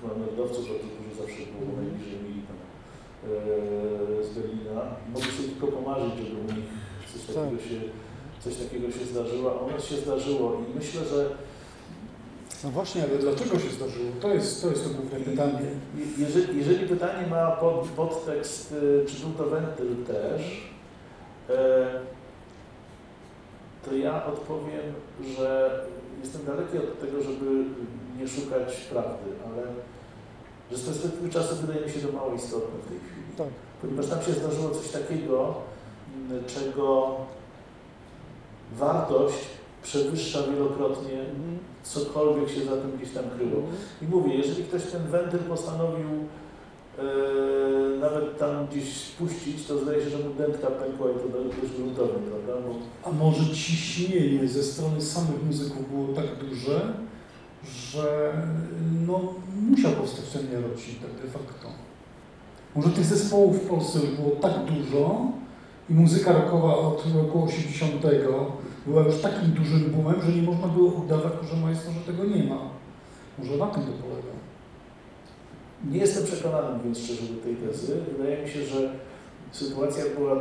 chyba 0.00 0.14
nordowców 0.14 0.64
bardzo 0.68 0.86
dużo 0.96 1.14
zawsze 1.20 1.42
było, 1.52 1.62
bo 1.72 1.82
najbliżej 1.82 2.18
mieli 2.24 2.42
tam 2.48 2.58
e, 2.60 4.24
z 4.24 4.28
Berlina. 4.34 4.80
Mogli 5.12 5.30
sobie 5.32 5.48
tylko 5.48 5.66
pomarzyć, 5.66 6.14
żeby 6.18 6.40
u 6.40 6.44
nich 6.56 6.68
coś 7.12 7.22
takiego, 7.26 7.56
Tak. 7.56 7.66
się, 7.68 7.78
coś 8.44 8.54
takiego 8.62 8.86
się 8.90 9.04
zdarzyło, 9.12 9.46
a 9.60 9.64
u 9.64 9.70
nas 9.70 9.84
się 9.84 9.96
zdarzyło 9.96 10.46
i 10.70 10.78
myślę, 10.78 11.00
że 11.12 11.18
No 12.64 12.70
właśnie, 12.70 13.02
ale 13.02 13.18
dlaczego 13.18 13.58
się 13.58 13.70
zdarzyło? 13.70 14.10
To 14.20 14.28
jest 14.34 14.62
to, 14.62 14.68
jest 14.70 14.84
to 14.84 14.90
główne 14.90 15.20
pytanie. 15.20 15.58
Je- 15.96 16.24
Jeżeli, 16.26 16.58
jeżeli 16.58 16.88
pytanie 16.88 17.26
ma 17.26 17.50
pod, 17.50 17.88
podtekst, 17.88 18.72
y, 18.72 19.04
czy 19.06 19.20
był 19.20 19.30
to 19.32 19.44
wentyl 19.50 20.04
też, 20.06 20.70
e, 21.50 21.88
to 23.84 23.94
ja 23.94 24.26
odpowiem, 24.26 24.94
że 25.36 25.70
jestem 26.22 26.44
daleki 26.46 26.78
od 26.78 27.00
tego, 27.00 27.22
żeby 27.22 27.64
nie 28.20 28.28
szukać 28.28 28.76
prawdy, 28.76 29.30
ale 29.46 29.62
że 30.72 30.76
z 30.78 30.82
perspektywy 30.86 31.28
czasu 31.30 31.56
wydaje 31.56 31.86
mi 31.86 31.92
się 31.92 32.00
to 32.00 32.12
mało 32.12 32.34
istotne 32.34 32.78
w 32.84 32.88
tej 32.88 32.98
chwili. 32.98 33.26
Tak. 33.38 33.46
Ponieważ 33.80 34.06
tam 34.06 34.22
się 34.22 34.32
zdarzyło 34.32 34.70
coś 34.70 34.88
takiego, 34.90 35.54
czego 36.46 37.16
wartość 38.72 39.38
przewyższa 39.82 40.38
wielokrotnie 40.42 41.24
cokolwiek 41.82 42.48
się 42.48 42.64
za 42.64 42.76
tym 42.76 42.92
gdzieś 42.96 43.10
tam 43.10 43.24
kryło. 43.36 43.62
I 44.02 44.04
mówię, 44.06 44.34
jeżeli 44.34 44.64
ktoś 44.64 44.82
ten 44.82 45.02
wentyl 45.06 45.40
postanowił 45.40 46.08
e, 46.98 47.02
nawet 48.00 48.38
tam 48.38 48.66
gdzieś 48.66 48.96
spuścić, 48.96 49.66
to 49.66 49.78
zdaje 49.78 50.04
się, 50.04 50.10
że 50.10 50.18
mu 50.18 50.34
dętka 50.34 50.66
pękła 50.66 51.06
i 51.10 51.14
to 51.14 51.38
dość 51.38 51.72
gruntownie, 51.76 52.28
prawda? 52.30 52.68
Bo 52.68 52.74
A 53.10 53.12
może 53.12 53.54
ciśnienie 53.54 54.48
ze 54.48 54.62
strony 54.62 55.02
samych 55.02 55.44
muzyków 55.46 55.92
było 55.92 56.14
tak 56.14 56.48
duże, 56.48 56.92
że 57.64 58.32
no, 59.06 59.34
musiał 59.70 59.92
powstać 59.92 60.24
ten 60.32 60.52
Jarocin 60.52 60.94
tak 60.94 61.26
de 61.26 61.32
facto. 61.32 61.68
Może 62.76 62.88
tych 62.88 63.04
zespołów 63.04 63.56
w 63.56 63.68
Polsce 63.68 63.98
już 63.98 64.10
było 64.10 64.30
tak 64.30 64.64
dużo 64.64 65.32
i 65.90 65.94
muzyka 65.94 66.32
rockowa 66.32 66.76
od 66.76 67.04
roku 67.14 67.44
80 67.44 67.92
była 68.86 69.02
już 69.02 69.20
takim 69.20 69.50
dużym 69.50 69.90
boomem, 69.90 70.22
że 70.22 70.32
nie 70.32 70.42
można 70.42 70.68
było 70.68 70.92
udawać, 70.92 71.32
że 71.50 71.56
majstro, 71.56 71.92
że 71.92 72.12
tego 72.12 72.24
nie 72.24 72.44
ma. 72.44 72.58
Może 73.38 73.56
na 73.56 73.66
tym 73.66 73.82
to 73.82 73.92
polega. 74.02 74.32
nie 75.90 75.98
jestem 75.98 76.24
przekonany, 76.24 76.76
mówiąc 76.76 76.98
szczerze, 76.98 77.22
do 77.34 77.42
tej 77.42 77.56
tezy. 77.56 78.00
Wydaje 78.12 78.42
mi 78.42 78.50
się, 78.50 78.62
że 78.64 78.92
sytuacja 79.52 80.04
była 80.18 80.34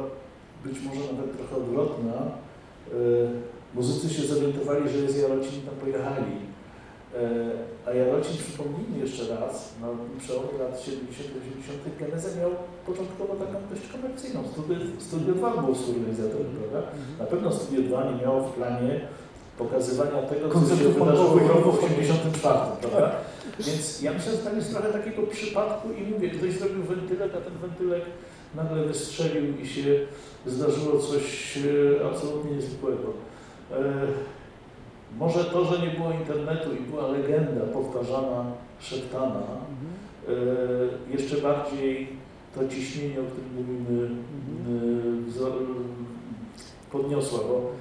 być 0.66 0.82
może 0.82 1.14
nawet 1.14 1.38
trochę 1.38 1.56
odwrotna. 1.56 2.14
E, 2.14 2.98
muzycy 3.76 4.14
się 4.14 4.28
zorientowali, 4.28 4.90
że 4.90 4.98
jest 4.98 5.22
Jarocin, 5.22 5.62
tam 5.62 5.76
pojechali. 5.76 6.47
E, 7.18 7.90
a 7.90 7.94
Jarocin, 7.94 8.38
przypomnijmy 8.38 8.98
jeszcze 9.00 9.24
raz, 9.36 9.74
na 9.82 9.88
przełomie 10.20 10.58
lat 10.60 10.82
70-80 10.82 12.00
genezę 12.00 12.42
miał 12.42 12.52
początkowo 12.86 13.36
taką 13.36 13.58
dość 13.70 13.88
komercyjną. 13.88 14.40
Studio, 14.52 14.76
Studio 15.00 15.34
2 15.34 15.62
był 15.62 15.76
współorganizatorem, 15.76 16.52
prawda? 16.60 16.88
Na 17.20 17.26
pewno 17.26 17.52
Studio 17.52 17.82
2 17.82 18.12
nie 18.12 18.22
miało 18.22 18.42
w 18.42 18.54
planie 18.54 19.02
pokazywania 19.58 20.22
tego, 20.22 20.50
co 20.50 20.76
się 20.76 20.90
wydarzyło 20.90 21.30
w 21.30 21.50
roku 21.50 21.70
84, 21.86 22.60
prawda? 22.82 23.12
Więc 23.60 24.02
ja 24.02 24.14
myślę, 24.14 24.32
że 24.32 24.38
tam 24.38 24.56
jest 24.56 24.72
trochę 24.72 24.94
takiego 24.94 25.24
przypadku 25.24 25.88
i 25.92 26.12
mówię, 26.12 26.30
ktoś 26.30 26.52
zrobił 26.52 26.84
wentylek, 26.84 27.32
a 27.38 27.42
ten 27.42 27.58
wentylek 27.58 28.02
nagle 28.56 28.84
wystrzelił 28.84 29.58
i 29.62 29.68
się 29.68 30.00
zdarzyło 30.46 31.00
coś 31.00 31.58
e, 31.58 32.08
absolutnie 32.08 32.52
niezwykłego. 32.52 33.14
E, 35.14 35.18
może 35.20 35.46
to, 35.46 35.66
że 35.66 35.80
nie 35.88 35.92
było 35.92 36.12
internetu 36.12 36.70
i 36.76 36.80
była 36.92 37.08
legenda 37.08 37.62
powtarzana, 37.74 38.46
szeptana, 38.80 39.42
e, 40.28 40.32
jeszcze 41.14 41.38
bardziej 41.38 42.08
to 42.56 42.68
ciśnienie, 42.68 43.16
o 43.20 43.24
którym 43.24 43.54
mówimy, 43.56 44.10
e, 44.10 45.30
wzor- 45.32 45.88
podniosła, 46.92 47.40
bo 47.40 47.72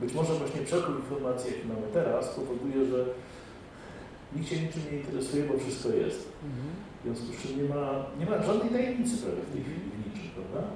być 0.00 0.14
może 0.14 0.34
właśnie 0.34 0.60
przepływ 0.62 0.96
informacji, 0.96 1.50
jaki 1.52 1.68
mamy 1.68 1.86
teraz, 1.92 2.28
powoduje, 2.28 2.86
że 2.90 3.04
nikt 4.36 4.48
się 4.48 4.56
niczym 4.60 4.82
nie 4.92 4.98
interesuje, 4.98 5.44
bo 5.44 5.58
wszystko 5.58 5.88
jest. 5.88 6.28
W 7.00 7.04
związku 7.04 7.26
z 7.26 7.42
czym 7.42 7.62
nie 7.62 7.68
ma, 7.74 8.04
nie 8.20 8.26
ma 8.26 8.42
żadnej 8.42 8.70
tajemnicy 8.70 9.16
prawie 9.22 9.42
w 9.42 9.52
tej 9.52 9.62
chwili 9.62 9.80
w 9.80 9.98
niczym, 10.06 10.30
prawda? 10.34 10.68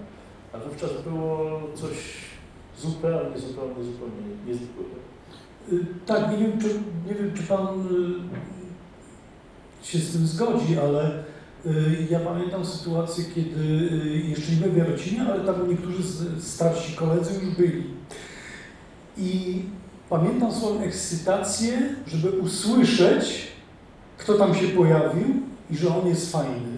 A 0.53 0.59
wówczas 0.59 0.91
było 1.03 1.61
coś 1.75 1.97
zupełnie, 2.79 3.39
zupełnie, 3.39 3.85
zupełnie 3.85 4.23
niezwykłego. 4.47 4.97
Y, 5.73 5.87
Tak, 6.07 6.31
nie 6.31 6.39
wiem, 6.39 6.61
czy, 6.61 6.69
nie 7.09 7.15
wiem, 7.15 7.35
czy 7.35 7.43
Pan 7.43 7.67
y, 9.83 9.87
się 9.87 9.99
z 9.99 10.13
tym 10.13 10.27
zgodzi, 10.27 10.79
ale 10.79 11.25
Y, 11.67 12.07
Ja 12.11 12.21
pamiętam 12.21 12.67
sytuację, 12.67 13.25
kiedy 13.35 13.65
jeszcze 14.29 14.53
nie 14.53 14.57
byłem 14.57 14.75
w 14.75 14.77
Jarocinie, 14.77 15.23
ale 15.23 15.45
tam 15.45 15.69
niektórzy 15.71 16.03
starsi 16.41 16.97
koledzy 16.97 17.35
już 17.35 17.55
byli. 17.55 17.85
I 19.19 19.63
pamiętam 20.11 20.53
swoją 20.53 20.81
ekscytację, 20.81 21.95
żeby 22.07 22.31
usłyszeć, 22.31 23.49
kto 24.19 24.35
tam 24.35 24.55
się 24.55 24.69
pojawił 24.69 25.27
i 25.71 25.77
że 25.77 25.97
on 26.03 26.07
jest 26.09 26.33
fajny. 26.33 26.77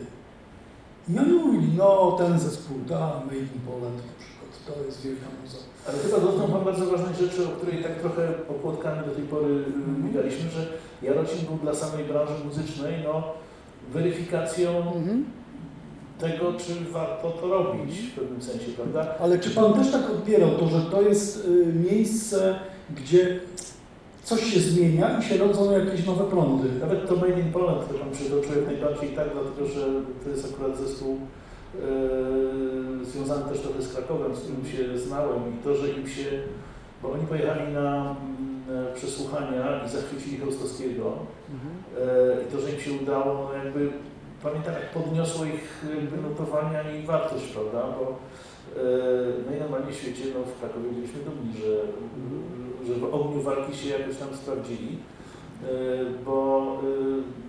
I 1.08 1.18
oni 1.18 1.32
mówili, 1.32 1.72
no 1.76 2.16
ten 2.18 2.40
zespół, 2.40 2.78
da, 2.88 3.22
Made 3.24 3.38
in 3.38 3.60
Poland 3.66 3.96
na 3.96 4.24
przykład, 4.24 4.76
to 4.76 4.84
jest 4.84 5.02
wielka 5.02 5.26
muza. 5.42 5.58
Ale 5.88 5.98
chyba 5.98 6.18
dotknął 6.20 6.48
Pan 6.48 6.64
bardzo 6.64 6.86
ważnej 6.86 7.14
rzeczy, 7.14 7.48
o 7.48 7.50
której 7.50 7.82
tak 7.82 8.00
trochę 8.00 8.28
opłotkami 8.48 9.06
do 9.06 9.12
tej 9.14 9.24
pory 9.24 9.46
y, 9.46 9.64
biegaliśmy, 10.04 10.50
że 10.50 10.66
Jarocin 11.02 11.46
był 11.46 11.56
dla 11.56 11.74
samej 11.74 12.04
branży 12.04 12.32
muzycznej 12.44 12.94
no, 13.04 13.22
weryfikacją 13.92 14.92
tego, 16.18 16.52
czy 16.52 16.92
warto 16.92 17.30
to 17.30 17.48
robić 17.48 17.98
w 17.98 18.14
pewnym 18.14 18.42
sensie, 18.42 18.72
prawda? 18.76 19.14
Ale 19.20 19.38
czy 19.38 19.50
Pan 19.50 19.72
też 19.72 19.92
tak 19.92 20.10
odbierał 20.10 20.50
to, 20.50 20.68
że 20.68 20.80
to 20.80 21.02
jest 21.02 21.44
y, 21.44 21.72
miejsce, 21.90 22.58
gdzie 22.96 23.40
coś 24.24 24.44
się 24.44 24.60
zmienia 24.60 25.18
i 25.18 25.22
się 25.22 25.36
rodzą 25.36 25.78
jakieś 25.78 26.06
nowe 26.06 26.24
prądy? 26.24 26.68
Nawet 26.80 27.08
to 27.08 27.16
Made 27.16 27.40
in 27.40 27.52
Poland, 27.52 27.82
które 27.84 27.98
Pan 27.98 28.10
przytoczył 28.10 28.52
jak 28.56 28.66
najbardziej 28.66 29.10
tak, 29.10 29.28
dlatego 29.32 29.66
że 29.74 29.86
to 30.24 30.30
jest 30.30 30.54
akurat 30.54 30.78
zespół 30.78 31.18
e, 31.74 33.04
związany 33.04 33.44
też 33.44 33.60
trochę 33.60 33.82
z 33.82 33.94
Krakowem, 33.94 34.36
z 34.36 34.40
którym 34.40 34.66
się 34.66 34.98
znałem 34.98 35.54
i 35.54 35.64
to, 35.64 35.74
że 35.74 35.88
im 35.88 36.08
się, 36.08 36.42
bo 37.02 37.12
oni 37.12 37.26
pojechali 37.26 37.72
na 37.72 38.16
mm, 38.68 38.94
przesłuchania 38.94 39.84
i 39.86 39.88
zachwycili 39.88 40.38
Chełstowskiego 40.38 41.12
e, 42.00 42.42
i 42.42 42.52
to, 42.52 42.60
że 42.60 42.70
im 42.70 42.80
się 42.80 42.92
udało, 43.02 43.34
no 43.44 43.64
jakby 43.64 43.90
pamiętam 44.42 44.74
jak 44.74 44.90
podniosło 44.90 45.44
ich 45.44 45.84
notowania 46.22 46.90
i 46.90 47.06
wartość, 47.06 47.44
prawda, 47.46 47.94
bo 47.98 48.16
e, 48.80 49.50
najnormalniej 49.50 49.92
w 49.92 49.96
świecie, 49.96 50.24
no 50.34 50.40
w 50.44 50.60
Krakowie 50.60 50.90
byliśmy 50.90 51.20
dumni, 51.20 51.52
że, 51.60 51.74
że 52.86 53.00
w 53.00 53.14
ogniu 53.14 53.42
walki 53.42 53.76
się 53.76 53.88
jakoś 53.88 54.16
tam 54.16 54.28
sprawdzili, 54.34 54.98
e, 55.62 55.66
bo 56.24 56.62
e, 56.82 57.47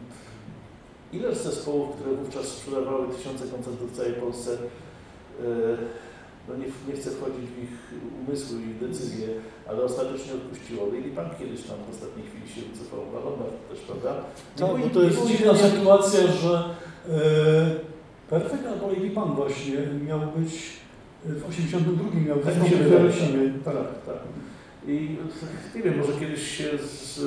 ileż 1.14 1.38
zespołów, 1.38 1.95
które 1.95 2.16
wówczas 2.16 2.45
sprzedawały 2.47 3.07
tysiące 3.07 3.47
koncertów 3.47 3.93
w 3.93 3.97
całej 3.97 4.14
Polsce, 4.14 4.51
e, 4.53 5.45
no 6.47 6.55
nie, 6.55 6.66
nie 6.88 7.01
chcę 7.01 7.10
wchodzić 7.12 7.45
w 7.49 7.64
ich 7.64 7.76
umysły 8.22 8.57
i 8.62 8.88
decyzje, 8.88 9.28
ale 9.68 9.84
ostatecznie 9.84 10.34
odpuściło. 10.34 10.86
Lady 10.86 11.10
Punk 11.10 11.38
kiedyś 11.39 11.62
tam 11.62 11.78
w 11.88 11.95
ostatniej 11.95 12.26
chwili 12.28 12.49
się 12.53 12.62
wycofał, 12.62 12.99
Madonna 13.14 13.45
też, 13.70 13.80
prawda? 13.80 14.24
Nie 14.57 14.68
Tak, 14.68 14.82
bo 14.82 14.89
to 14.89 15.03
jest 15.03 15.28
dziwna 15.28 15.55
sytuacja, 15.57 16.28
że 16.28 16.64
e, 17.10 17.89
Perfekt 18.30 18.68
albo 18.68 18.88
Lady 18.88 19.10
Pan 19.10 19.36
właśnie 19.36 19.78
miał 20.07 20.20
być 20.20 20.80
w 21.26 21.49
82 21.49 22.20
miał 22.28 22.38
Tak 22.38 22.45
wystąpić 22.45 22.78
się 22.78 22.84
w 22.84 22.91
Jarocinie. 22.91 23.53
Tak, 23.66 23.76
tak. 24.05 24.18
I 24.88 25.18
nie 25.76 25.82
wiem, 25.82 25.97
może 25.97 26.14
kiedyś 26.20 26.57
się 26.57 26.78
z, 26.78 27.20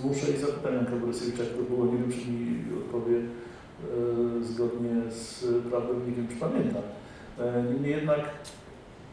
zmuszę 0.00 0.26
i 0.32 0.36
zapytam 0.40 0.74
Janka 0.74 0.96
Borysewicza, 0.96 1.42
jak 1.42 1.52
to 1.52 1.62
było, 1.62 1.86
nie 1.86 1.98
wiem, 1.98 2.12
czy 2.12 2.30
mi 2.30 2.64
odpowie 2.78 3.16
e, 3.18 4.44
zgodnie 4.44 4.94
z 5.10 5.44
prawdą, 5.70 5.92
nie 6.06 6.12
wiem, 6.16 6.28
czy 6.28 6.36
pamięta. 6.36 6.78
E, 7.38 7.62
Niemniej 7.72 7.92
jednak 7.92 8.20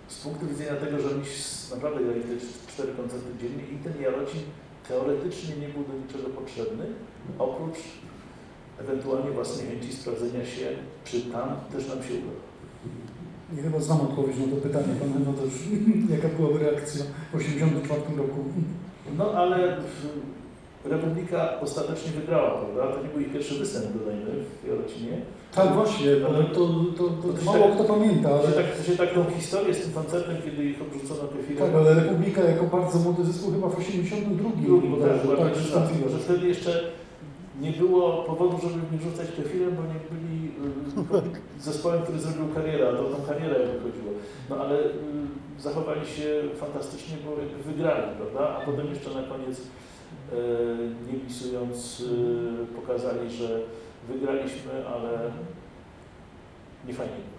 z 0.08 0.24
punktu 0.24 0.48
widzenia 0.48 0.76
tego, 0.76 1.00
że 1.00 1.10
s- 1.22 1.72
naprawdę 1.76 2.04
grali 2.04 2.22
te 2.22 2.28
cz- 2.36 2.68
cztery 2.74 2.92
koncerty 2.98 3.26
dziennie 3.42 3.64
i 3.74 3.76
ten 3.84 4.02
Jarocin 4.02 4.42
teoretycznie 4.88 5.56
nie 5.56 5.68
był 5.70 5.84
do 5.84 5.94
niczego 6.04 6.30
potrzebny, 6.40 6.86
oprócz 7.40 7.78
ewentualnie 8.80 9.32
własnej 9.32 9.68
chęci 9.68 9.94
sprawdzenia 9.94 10.46
się, 10.46 10.68
czy 11.06 11.22
tam 11.22 11.50
też 11.72 11.88
nam 11.90 11.98
się 12.04 12.14
uda. 12.14 12.36
Nie 13.56 13.62
chyba 13.62 13.80
znam 13.80 14.02
odpowiedź 14.02 14.38
na 14.38 14.48
to 14.56 14.56
pytanie, 14.62 14.88
pan 15.00 15.14
chyba 15.14 15.34
też, 15.42 15.54
jaka 16.16 16.28
byłaby 16.38 16.60
reakcja 16.60 17.06
w 17.32 17.36
84 17.36 18.02
roku. 18.18 18.44
No 19.18 19.32
ale 19.32 19.78
Republika 20.90 21.60
ostatecznie 21.62 22.12
wygrała, 22.12 22.52
prawda? 22.62 22.96
To 22.96 23.04
nie 23.04 23.10
był 23.10 23.20
ich 23.22 23.32
pierwszy 23.34 23.56
występ, 23.60 23.86
dodajmy, 24.00 24.26
w 24.64 24.68
Jarocinie. 24.68 25.18
Tak 25.56 25.74
właśnie, 25.74 26.12
ale 26.28 26.44
to, 26.44 26.62
to, 26.98 27.04
to, 27.24 27.34
To 27.34 27.40
się 27.40 27.46
mało 27.46 27.66
tak- 27.66 27.74
kto 27.76 27.84
pamięta, 27.84 28.30
się 28.30 28.36
ale, 28.36 28.52
tak, 28.52 28.66
się 28.88 28.98
tak 28.98 29.14
tą 29.14 29.26
historię 29.38 29.74
z 29.74 29.82
tym 29.84 29.94
koncertem, 29.94 30.36
kiedy 30.46 30.66
ich 30.66 30.82
obrzucono 30.82 31.24
kefirem. 31.28 31.58
tak, 31.68 31.76
ale 31.76 31.94
Republika 31.96 32.42
jako 32.44 32.66
bardzo 32.78 33.00
młody 33.00 33.26
zespół 33.26 33.52
chyba 33.52 33.68
w 33.70 33.78
82 33.80 34.50
drugi, 34.64 34.88
tak, 34.88 34.92
bodajże, 35.00 35.24
była 35.24 35.36
tak, 35.38 35.46
tak, 35.46 35.56
wystąpił. 35.58 36.10
że 36.10 36.18
wtedy 36.18 36.48
jeszcze 36.48 36.72
nie 37.62 37.72
było 37.72 38.24
powodu, 38.24 38.58
żeby 38.64 38.76
mnie 38.92 39.00
rzucać 39.12 39.28
kefirem, 39.38 39.72
bo 39.78 39.82
nie 39.94 40.00
byli 40.12 40.38
y, 41.60 41.62
zespołem, 41.70 42.02
który 42.04 42.20
zrobił 42.20 42.48
karierę, 42.56 42.90
a 42.90 42.92
to 42.98 43.04
tą 43.04 43.18
karierę 43.28 43.56
jakby 43.62 43.80
chodziło. 43.86 44.12
No 44.50 44.56
ale 44.64 44.80
y, 44.80 44.90
zachowali 45.60 46.08
się 46.08 46.28
fantastycznie, 46.56 47.16
bo 47.26 47.30
jakby 47.42 47.60
wygrali, 47.72 48.08
prawda? 48.20 48.56
A 48.58 48.66
potem 48.66 48.88
jeszcze 48.94 49.10
na 49.10 49.24
koniec 49.24 49.60
y, 49.60 49.64
nie 51.08 51.20
bisując 51.20 52.00
y, 52.00 52.66
pokazali, 52.76 53.32
że 53.32 53.60
wygraliśmy, 54.08 54.88
ale 54.88 55.32
nie 56.88 56.94
fajnie. 56.94 57.35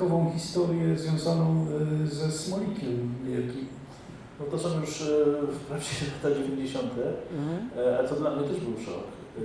Zagadkową 0.00 0.32
historię 0.32 0.96
związaną 0.98 1.66
e, 2.02 2.06
ze 2.06 2.32
Smolikiem 2.32 3.14
niejakim. 3.24 3.66
No 4.40 4.46
to 4.46 4.58
są 4.58 4.80
już 4.80 5.02
e, 5.02 5.06
wprawdzie 5.52 5.94
lata 6.24 6.36
90., 6.40 6.84
e, 7.76 7.98
ale 7.98 8.08
to 8.08 8.14
dla 8.14 8.36
mnie 8.36 8.48
też 8.48 8.60
był 8.60 8.84
szok. 8.84 9.04
E, 9.38 9.40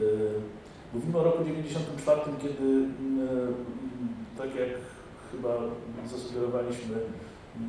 Mówimy 0.93 1.18
o 1.18 1.24
roku 1.24 1.43
94, 1.43 2.22
kiedy 2.41 2.64
mm, 2.64 3.28
e, 3.28 4.38
tak 4.38 4.56
jak 4.56 4.70
chyba 5.32 5.49
zasugerowaliśmy, 6.12 6.95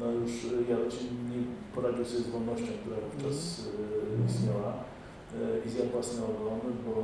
no 0.01 0.11
już 0.11 0.30
Jarocin 0.68 1.09
nie 1.30 1.43
poradził 1.74 2.05
sobie 2.05 2.24
z 2.24 2.28
wolnością, 2.28 2.72
która 2.80 2.97
wówczas 2.97 3.61
e, 3.61 4.26
istniała 4.26 4.72
i 5.66 5.68
zjadł 5.70 5.91
własny 5.91 6.24
ogon, 6.24 6.61
bo 6.87 6.95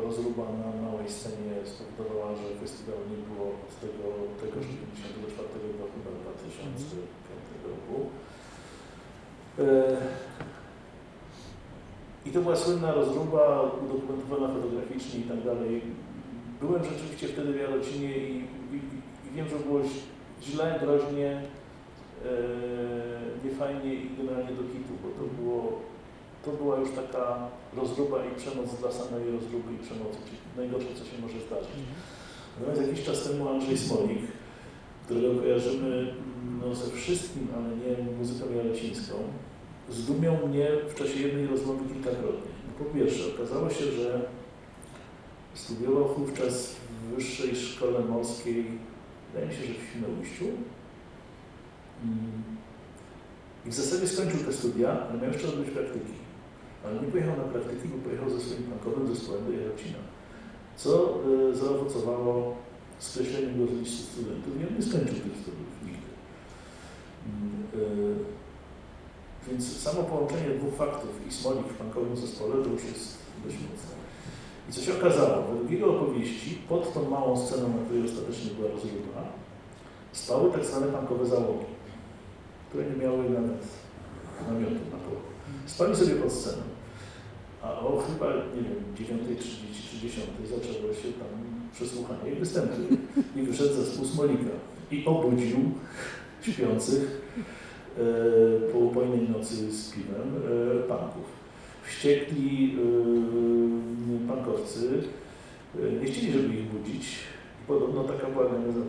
rozruba 0.00 0.44
na 0.62 0.70
małej 0.86 1.08
scenie 1.10 1.54
spowodowała, 1.64 2.30
że 2.36 2.60
festiwalu 2.60 3.04
nie 3.12 3.20
było 3.28 3.46
od 3.64 3.72
tego, 3.82 4.04
tegoż 4.40 4.64
94 4.66 5.68
do 5.78 5.84
chyba 5.94 6.10
2005 6.22 6.78
roku. 7.72 7.96
E, 9.58 9.96
I 12.26 12.30
to 12.30 12.40
była 12.40 12.56
słynna 12.56 12.92
rozruba, 12.94 13.62
udokumentowana 13.84 14.54
fotograficznie 14.54 15.20
i 15.20 15.22
tak 15.22 15.44
dalej. 15.44 15.82
Byłem 16.60 16.84
rzeczywiście 16.84 17.28
wtedy 17.28 17.52
w 17.52 17.60
Jarocinie 17.60 18.16
i, 18.16 18.34
i, 18.74 18.78
i 19.26 19.34
wiem, 19.34 19.48
że 19.48 19.56
było 19.56 19.80
źle, 20.42 20.78
groźnie, 20.82 21.42
e, 22.24 22.28
niefajnie 23.44 23.94
i 23.94 24.16
generalnie 24.16 24.52
do 24.56 24.62
hitu, 24.62 24.92
bo 25.02 25.08
to 25.08 25.42
było, 25.42 25.80
to 26.50 26.56
była 26.62 26.78
już 26.78 26.90
taka 26.90 27.48
rozruba 27.76 28.16
i 28.26 28.34
przemoc 28.36 28.74
dla 28.80 28.92
samej 28.92 29.30
rozruby 29.30 29.74
i 29.74 29.84
przemocy, 29.86 30.18
czyli 30.26 30.38
najgorsze, 30.56 30.88
co 30.94 31.04
się 31.04 31.22
może 31.22 31.40
zdarzyć. 31.46 31.78
Natomiast 32.60 32.82
jakiś 32.82 33.04
czas 33.04 33.24
temu 33.24 33.48
Andrzej 33.48 33.78
Smolik, 33.78 34.22
którego 35.04 35.40
kojarzymy 35.40 36.14
no, 36.60 36.74
ze 36.74 36.90
wszystkim, 36.90 37.48
ale 37.56 37.68
nie 37.76 38.12
muzyką 38.18 38.44
jarocińską, 38.54 39.14
zdumiał 39.90 40.48
mnie 40.48 40.68
w 40.88 40.94
czasie 40.94 41.20
jednej 41.20 41.46
rozmowy 41.46 41.94
kilkakrotnie. 41.94 42.52
No, 42.66 42.84
po 42.84 42.94
pierwsze, 42.94 43.34
okazało 43.34 43.70
się, 43.70 43.84
że 43.84 44.20
studiował 45.54 46.14
wówczas 46.14 46.74
w 46.74 47.14
Wyższej 47.14 47.56
Szkole 47.56 48.00
Morskiej, 48.00 48.64
wydaje 49.32 49.50
mi 49.50 49.54
się, 49.54 49.66
że 49.66 49.74
w 49.74 49.90
Świnoujściu. 49.90 50.44
Mm. 52.04 52.42
I 53.66 53.70
w 53.70 53.74
zasadzie 53.74 54.08
skończył 54.08 54.38
te 54.38 54.52
studia, 54.52 55.06
ale 55.10 55.20
miał 55.20 55.32
jeszcze 55.32 55.48
odbyć 55.48 55.70
praktyki. 55.70 56.17
Ale 56.84 57.00
nie 57.00 57.08
pojechał 57.12 57.36
na 57.36 57.44
praktyki, 57.44 57.88
bo 57.88 57.98
pojechał 58.08 58.30
ze 58.30 58.40
swoim 58.40 58.62
punkowym 58.62 59.14
zespołem 59.14 59.46
do 59.46 59.52
Jarocina. 59.52 59.98
Co 60.76 61.18
y, 61.50 61.56
zaowocowało 61.56 62.56
skreśleniem 62.98 63.58
go 63.58 63.72
z 63.72 63.76
listy 63.76 64.02
studentów 64.02 64.60
i 64.60 64.66
on 64.66 64.76
nie 64.76 64.82
skończył 64.82 65.14
tych 65.14 65.38
studiów 65.42 65.72
nigdy. 65.84 66.10
Mm, 67.26 67.62
y, 67.74 68.38
więc 69.48 69.80
samo 69.80 70.02
połączenie 70.02 70.48
dwóch 70.58 70.74
faktów 70.74 71.10
i 71.28 71.32
Smolik 71.32 71.66
w 71.66 71.74
punkowym 71.74 72.16
zespole 72.16 72.64
to 72.64 72.70
już 72.70 72.84
jest 72.84 73.18
dość 73.44 73.56
mocne. 73.56 73.98
I 74.68 74.72
co 74.72 74.80
się 74.80 74.98
okazało? 74.98 75.44
Według 75.48 75.70
jego 75.70 75.96
opowieści 75.96 76.58
pod 76.68 76.94
tą 76.94 77.10
małą 77.10 77.46
sceną, 77.46 77.68
na 77.68 77.84
której 77.84 78.04
ostatecznie 78.04 78.50
była 78.50 78.70
rozruba, 78.70 79.22
stały 80.12 80.52
tak 80.52 80.64
zwane 80.64 80.86
punkowe 80.86 81.26
załogi, 81.26 81.64
które 82.68 82.84
nie 82.90 82.96
miały 82.96 83.30
nawet 83.30 83.62
namiotu 84.48 84.84
na 84.92 84.98
polu. 85.04 85.27
Spali 85.68 85.96
sobie 85.96 86.14
pod 86.14 86.32
sceną. 86.32 86.62
A 87.62 87.80
o 87.80 88.02
chyba, 88.06 88.26
nie 88.26 88.62
wiem, 88.62 89.18
9.30 89.18 89.38
czy 89.90 89.98
10 90.00 90.26
zaczęło 90.44 90.94
się 90.94 91.12
tam 91.12 91.28
przesłuchanie 91.72 92.32
i 92.32 92.36
występy. 92.36 92.76
I 93.36 93.42
wyszedł 93.42 93.74
zespół 93.74 94.04
Smolika 94.04 94.50
i 94.90 95.04
obudził 95.06 95.58
śpiących 96.42 97.30
e, 97.98 98.70
po 98.72 98.78
upojnej 98.78 99.28
nocy 99.28 99.72
z 99.72 99.90
piwem 99.90 100.34
e, 100.36 100.88
panków. 100.88 101.24
Wściekli 101.82 102.76
e, 104.24 104.28
pankowcy 104.28 105.02
e, 105.78 105.92
nie 105.92 106.06
chcieli, 106.06 106.32
żeby 106.32 106.54
ich 106.54 106.66
budzić. 106.66 107.18
I 107.64 107.66
podobno 107.68 108.04
taka 108.04 108.26
była 108.26 108.44
geneza 108.44 108.80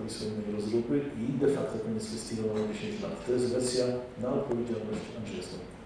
tej 0.45 0.55
rozruby 0.55 1.01
i 1.19 1.39
de 1.39 1.47
facto 1.47 1.80
koniec 1.80 2.07
festiwalu 2.07 2.53
na 2.53 2.73
10 2.73 3.01
lat. 3.03 3.25
To 3.25 3.32
jest 3.32 3.53
wersja 3.53 3.86
na 4.21 4.34
odpowiedzialność 4.34 5.01
Andrzeja. 5.17 5.78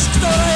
Młodzież, 0.00 0.18
która 0.18 0.49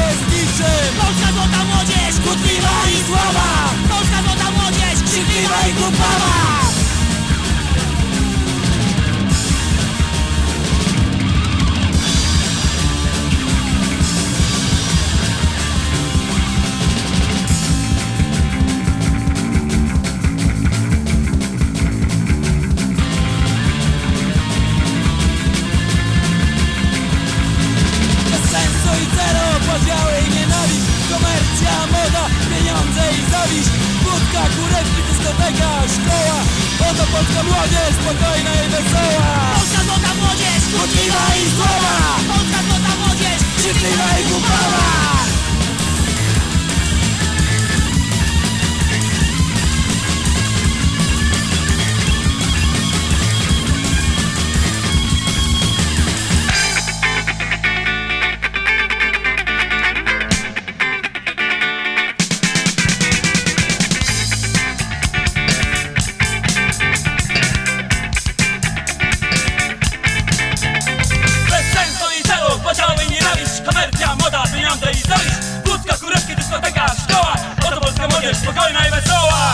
wesoła! 78.94 79.52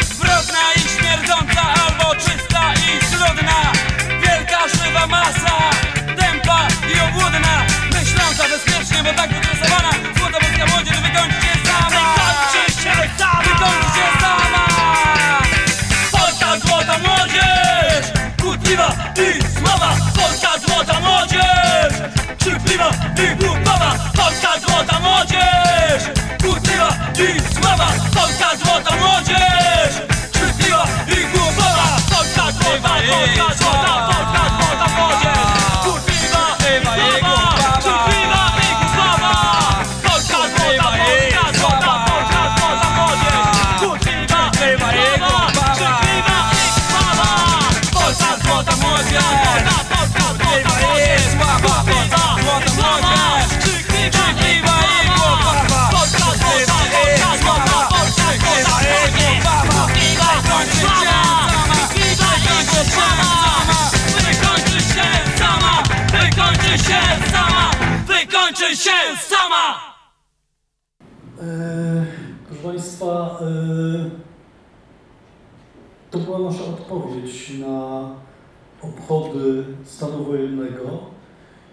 Zbrodna 0.00 0.72
i 0.76 0.80
śmierdząca, 0.80 1.62
albo 1.62 2.14
czysta 2.14 2.74
i 2.74 3.04
schludna 3.04 3.72
Wielka 4.22 4.68
żywa 4.68 5.06
masa, 5.06 5.70
tempa 6.16 6.68
i 6.94 7.00
obłudna 7.00 7.66
Myśląca 7.92 8.44
bezpiecznie, 8.48 9.02
bo 9.02 9.12
tak 9.12 9.41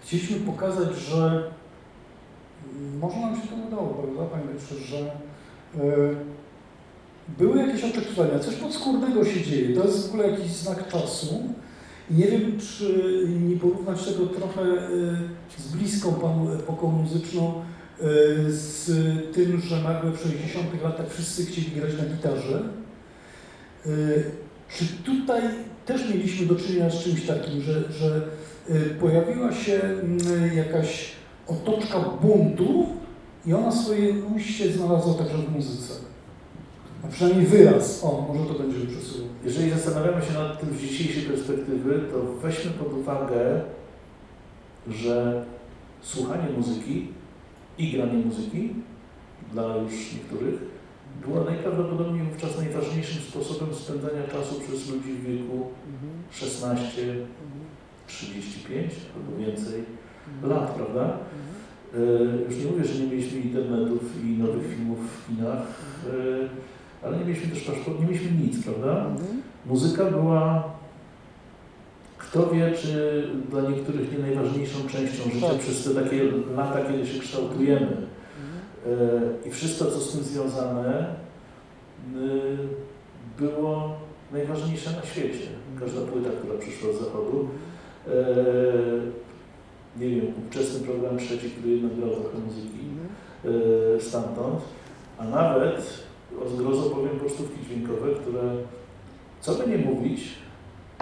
Chcieliśmy 0.10 0.38
pokazać, 0.38 0.97
że 0.97 1.18
mm, 1.18 2.99
może 2.99 3.20
nam 3.20 3.36
się 3.36 3.47
to 3.47 3.55
udało, 3.68 3.88
prawda, 3.88 4.24
Panie 4.24 4.43
Piotrze, 4.53 4.76
że 4.88 4.97
y, 5.84 6.16
były 7.38 7.57
jakieś 7.57 7.84
oczekiwania, 7.84 8.39
coś 8.39 8.55
podskórnego 8.55 9.26
się 9.26 9.41
dzieje, 9.41 9.76
to 9.76 9.86
jest 9.86 10.07
w 10.07 10.10
ogóle 10.10 10.30
jakiś 10.30 10.51
znak 10.51 10.88
czasu. 10.88 11.43
Nie 12.12 12.26
wiem, 12.26 12.60
czy 12.60 13.24
nie 13.49 13.55
porównać 13.55 14.05
tego 14.05 14.26
trochę 14.28 14.62
y, 14.62 15.62
z 15.62 15.68
bliską 15.76 16.14
Panu 16.14 16.53
epoką 16.53 16.91
muzyczną, 16.91 17.53
y, 18.01 18.03
z 18.51 18.91
tym, 19.34 19.62
że 19.62 19.84
nagle 19.84 20.12
w 20.12 20.22
60 20.22 20.84
latach 20.84 21.10
wszyscy 21.10 21.45
chcieli 21.45 21.72
grać 21.72 21.91
na 21.97 22.16
gitarze. 22.16 22.64
Czy 24.70 24.86
tutaj 25.05 25.41
też 25.86 26.10
mieliśmy 26.10 26.45
do 26.45 26.55
czynienia 26.55 26.89
z 26.89 27.03
czymś 27.03 27.26
takim, 27.26 27.62
że, 27.62 27.91
że 27.91 28.22
pojawiła 29.00 29.52
się 29.54 29.82
mm, 29.84 30.20
jakaś 30.56 31.12
otoczka 31.48 32.00
buntu 32.22 32.88
i 33.46 33.54
ona 33.54 33.72
swoje 33.72 34.14
ujście 34.36 34.72
znalazła 34.72 35.14
także 35.14 35.38
w 35.38 35.56
muzyce? 35.56 35.94
A 37.04 37.08
przynajmniej 37.08 37.46
wyraz. 37.46 38.04
O, 38.04 38.34
może 38.34 38.54
to 38.54 38.60
będzie 38.60 38.88
przesuwał. 38.88 39.28
Jeżeli 39.46 39.70
zastanawiamy 39.70 40.26
się 40.26 40.34
nad 40.34 40.60
tym 40.60 40.70
z 40.78 40.82
dzisiejszej 40.82 41.24
perspektywy, 41.24 42.02
to 42.12 42.24
weźmy 42.42 42.72
pod 42.72 42.94
uwagę, 42.94 43.62
że 44.88 45.46
słuchanie 46.02 46.50
muzyki 46.58 47.08
i 47.78 47.92
granie 47.92 48.14
muzyki 48.14 48.70
dla 49.52 49.76
już 49.76 50.14
niektórych 50.14 50.60
było 51.26 51.44
najprawdopodobniej 51.44 52.26
wówczas 52.26 52.58
najważniejszym 52.58 53.22
sposobem 53.22 53.76
spędzania 53.76 54.24
czasu 54.32 54.56
przez 54.60 54.90
ludzi 54.90 55.14
w 55.14 55.24
wieku 55.24 55.68
16, 56.32 57.16
35 58.10 58.91
albo 59.16 59.38
więcej 59.45 59.84
lat, 60.43 60.72
prawda? 60.72 61.18
E, 61.95 61.97
Już 62.49 62.57
nie 62.66 62.72
mówię, 62.72 62.84
że 62.86 63.03
nie 63.03 63.10
mieliśmy 63.12 63.39
internetów 63.39 64.24
i 64.26 64.28
nowych 64.28 64.68
filmów 64.76 64.99
w 64.99 65.28
kinach, 65.28 65.62
e, 67.03 67.07
ale 67.07 67.18
nie 67.18 67.26
mieliśmy 67.26 67.47
też 67.55 67.64
paszportu, 67.64 68.01
nie 68.01 68.07
mieliśmy 68.07 68.32
nic, 68.32 68.64
prawda? 68.64 69.05
Muzyka 69.66 70.05
była, 70.05 70.64
kto 72.18 72.47
wie, 72.49 72.72
czy 72.72 73.24
dla 73.49 73.62
niektórych 73.62 74.12
nie 74.12 74.20
najważniejszą 74.20 74.80
częścią 74.88 75.24
życia 75.34 75.47
Tak. 75.49 75.57
przez 75.60 75.84
te 75.84 75.89
takie 76.03 76.24
lata, 76.55 76.80
kiedy 76.91 77.07
się 77.07 77.20
kształtujemy. 77.20 77.97
E, 78.88 79.47
I 79.47 79.51
wszystko, 79.51 79.86
co 79.86 79.99
z 79.99 80.12
tym 80.12 80.24
związane, 80.24 81.16
y, 82.16 82.57
było 83.39 83.95
najważniejsze 84.32 84.91
na 84.91 85.05
świecie. 85.05 85.47
Każda 85.80 86.01
płyta, 86.01 86.30
która 86.39 86.60
przyszła 86.60 86.93
z 86.93 86.99
zachodu. 87.05 87.47
E, 88.10 89.20
Nie 89.99 90.10
wiem, 90.10 90.26
ówczesny 90.45 90.80
program 90.88 91.18
trzeci, 91.18 91.49
który 91.49 91.70
jednak 91.74 91.95
grał 91.95 92.10
trochę 92.10 92.38
muzyki 92.38 92.80
e, 93.45 94.01
stamtąd, 94.01 94.62
a 95.18 95.24
nawet 95.26 96.03
o 96.45 96.49
zgrozo 96.49 96.89
powiem 96.89 97.20
pocztówki 97.20 97.66
dźwiękowe, 97.66 98.07
które, 98.22 98.41
co 99.41 99.55
by 99.55 99.68
nie 99.68 99.78
mówić, 99.78 100.22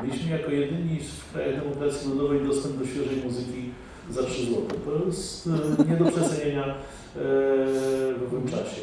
mieliśmy 0.03 0.31
jako 0.37 0.51
jedyni 0.51 0.99
w 0.99 1.33
krajach 1.33 1.63
demokracji 1.63 2.09
ludowej 2.09 2.41
dostęp 2.41 2.77
do 2.77 2.85
świeżej 2.85 3.17
muzyki 3.25 3.69
za 4.09 4.23
3 4.23 4.45
zł. 4.45 4.61
To 4.85 5.05
jest 5.05 5.47
e, 5.47 5.91
nie 5.91 5.97
do 5.97 6.11
przecenienia 6.11 6.75
w 7.15 8.23
owym 8.27 8.47
czasie. 8.47 8.81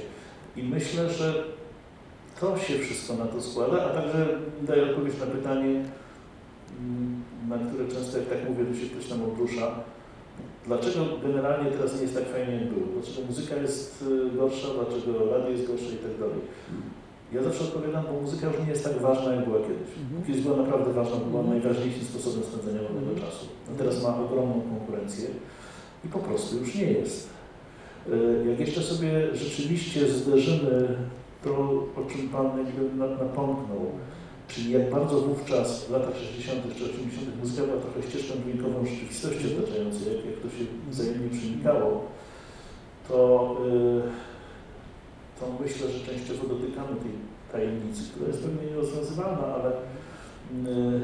I 0.56 0.62
myślę, 0.62 1.10
że 1.10 1.44
to 2.40 2.58
się 2.58 2.78
wszystko 2.78 3.14
na 3.16 3.26
to 3.26 3.42
składa, 3.42 3.84
a 3.84 3.88
także 3.88 4.26
daję 4.62 4.82
odpowiedź 4.90 5.14
na 5.20 5.26
pytanie, 5.26 5.84
na 7.48 7.58
które 7.58 7.88
często 7.88 8.18
jak 8.18 8.28
tak 8.28 8.48
mówię, 8.50 8.64
to 8.64 8.74
się 8.74 8.86
ktoś 8.86 9.06
tam 9.06 9.22
obrusza. 9.22 9.66
Dlaczego 10.66 11.00
generalnie 11.26 11.70
teraz 11.70 11.94
nie 11.96 12.02
jest 12.02 12.14
tak 12.14 12.28
fajnie 12.28 12.54
jak 12.54 12.68
było? 12.72 12.86
Dlaczego 12.94 13.26
muzyka 13.26 13.56
jest 13.56 14.04
y, 14.32 14.36
gorsza, 14.38 14.68
dlaczego 14.74 15.12
radio 15.32 15.50
jest 15.50 15.66
gorsze 15.66 15.90
i 15.94 16.02
tak 16.06 16.14
dalej? 16.20 16.40
Ja 17.32 17.42
zawsze 17.42 17.64
odpowiadam, 17.64 18.04
bo 18.04 18.20
muzyka 18.20 18.46
już 18.46 18.58
nie 18.60 18.70
jest 18.72 18.84
tak 18.84 18.98
ważna 19.00 19.34
jak 19.34 19.44
była 19.44 19.58
kiedyś. 19.60 19.90
Kiedyś 20.26 20.42
była 20.42 20.56
naprawdę 20.56 20.92
ważna, 20.92 21.16
była 21.16 21.42
najważniejszym 21.42 22.04
sposobem 22.04 22.42
spędzania 22.44 22.88
wolnego 22.88 23.20
czasu. 23.20 23.46
A 23.74 23.78
teraz 23.78 24.02
ma 24.02 24.18
ogromną 24.24 24.62
konkurencję 24.70 25.28
i 26.04 26.08
po 26.08 26.18
prostu 26.18 26.58
już 26.58 26.74
nie 26.74 26.92
jest. 26.92 27.28
Y, 28.12 28.44
Jak 28.50 28.60
jeszcze 28.60 28.82
sobie 28.82 29.34
rzeczywiście 29.34 30.08
zderzymy 30.08 30.88
to, 31.44 31.50
o 31.96 32.02
czym 32.10 32.28
Pan 32.28 32.46
jakby 32.58 32.96
na- 32.96 33.06
napomknął, 33.24 33.80
czyli 34.48 34.72
jak 34.72 34.90
bardzo 34.90 35.20
wówczas 35.20 35.84
w 35.84 35.90
latach 35.90 36.16
60. 36.16 36.62
czy 36.78 36.84
80. 36.84 37.40
muzyka 37.40 37.66
była 37.66 37.80
trochę 37.80 38.02
ścieżką 38.08 38.34
dźwiękową 38.42 38.86
rzeczywistości 38.86 39.56
otaczającej, 39.58 40.16
jak, 40.16 40.24
jak 40.26 40.38
to 40.42 40.48
się 40.48 40.64
wzajemnie 40.90 41.38
przenikało, 41.38 42.04
to, 43.08 43.56
y, 43.66 45.40
to 45.40 45.46
myślę, 45.60 45.88
że 45.88 46.06
częściowo 46.06 46.48
dotykamy 46.48 46.88
tej 46.88 47.12
tajemnicy, 47.52 48.02
która 48.10 48.28
jest 48.28 48.42
pewnie 48.42 48.70
nierozwiązywalna, 48.70 49.46
ale, 49.46 49.70
y, 49.70 51.00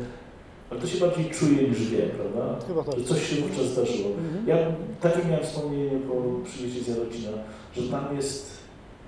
ale 0.71 0.81
to 0.81 0.87
się 0.87 0.99
bardziej 0.99 1.31
czuje 1.31 1.69
niż 1.69 1.89
wie, 1.91 2.03
prawda? 2.03 2.67
Chyba 2.67 2.85
tak. 2.85 2.99
Że 2.99 3.05
coś 3.05 3.31
się 3.31 3.37
wówczas 3.37 3.67
zdarzyło. 3.67 4.09
Ja 4.47 4.57
takie 5.01 5.29
miałem 5.29 5.45
wspomnienie 5.45 5.99
po 6.09 6.45
przyjeździe 6.49 6.81
z 6.81 6.89
Jarocina, 6.89 7.31
że 7.77 7.83
tam 7.83 8.17
jest 8.17 8.60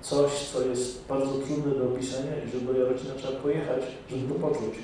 coś, 0.03 0.31
co 0.53 0.61
jest 0.61 1.07
bardzo 1.09 1.31
trudne 1.31 1.75
do 1.75 1.83
opisania 1.83 2.31
i 2.43 2.51
że 2.51 2.65
do 2.65 2.79
Jarocina 2.79 3.13
trzeba 3.17 3.39
pojechać, 3.39 3.81
żeby 4.09 4.33
to 4.33 4.39
poczuć. 4.39 4.75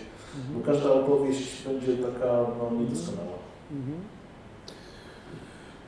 Bo 0.54 0.66
każda 0.66 0.94
opowieść 0.94 1.64
będzie 1.68 2.04
taka 2.04 2.26
no, 2.60 2.80
niedoskonała. 2.80 3.38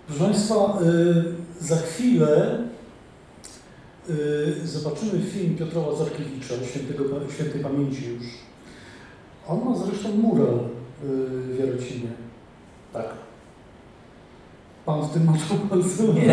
Proszę 0.07 0.23
Państwa, 0.23 0.79
y, 1.61 1.65
za 1.65 1.77
chwilę 1.77 2.59
y, 4.09 4.67
zobaczymy 4.67 5.21
film 5.21 5.57
Piotra 5.57 5.81
Łazarkiewicza, 5.81 6.53
świętego, 6.65 7.03
świętej 7.35 7.61
pamięci 7.61 8.09
już. 8.09 8.23
On 9.47 9.65
ma 9.65 9.75
zresztą 9.75 10.09
mural 10.09 10.55
y, 10.55 10.59
w 11.53 11.59
Jarocinie. 11.59 12.09
Tak. 12.93 13.30
Pan 14.85 15.01
w 15.01 15.13
tym 15.13 15.25
maczał 15.25 15.57
bardzo 15.71 16.13
Nie. 16.13 16.25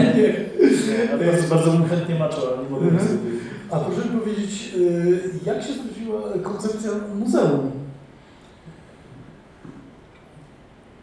Ja 1.10 1.18
bardzo, 1.26 1.54
bardzo 1.54 1.70
bym 1.70 1.88
chętnie 1.88 2.14
maczał, 2.14 2.40
ale 2.46 2.64
nie 2.64 2.70
mogę 2.70 2.84
Mhm. 2.86 2.94
niestety. 2.94 3.38
A 3.70 3.78
proszę 3.78 4.08
mi 4.08 4.20
powiedzieć, 4.20 4.74
y, 4.76 5.30
jak 5.46 5.62
się 5.62 5.72
zrodziła 5.72 6.20
koncepcja 6.42 6.90
muzeum, 7.18 7.70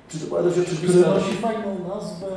Czy 0.09 0.19
to 0.19 0.25
była 0.27 0.43
dość 0.43 0.57
które 0.59 0.73
oczywista 0.73 1.09
nosi 1.09 1.35
fajną 1.35 1.77
nazwę 1.95 2.27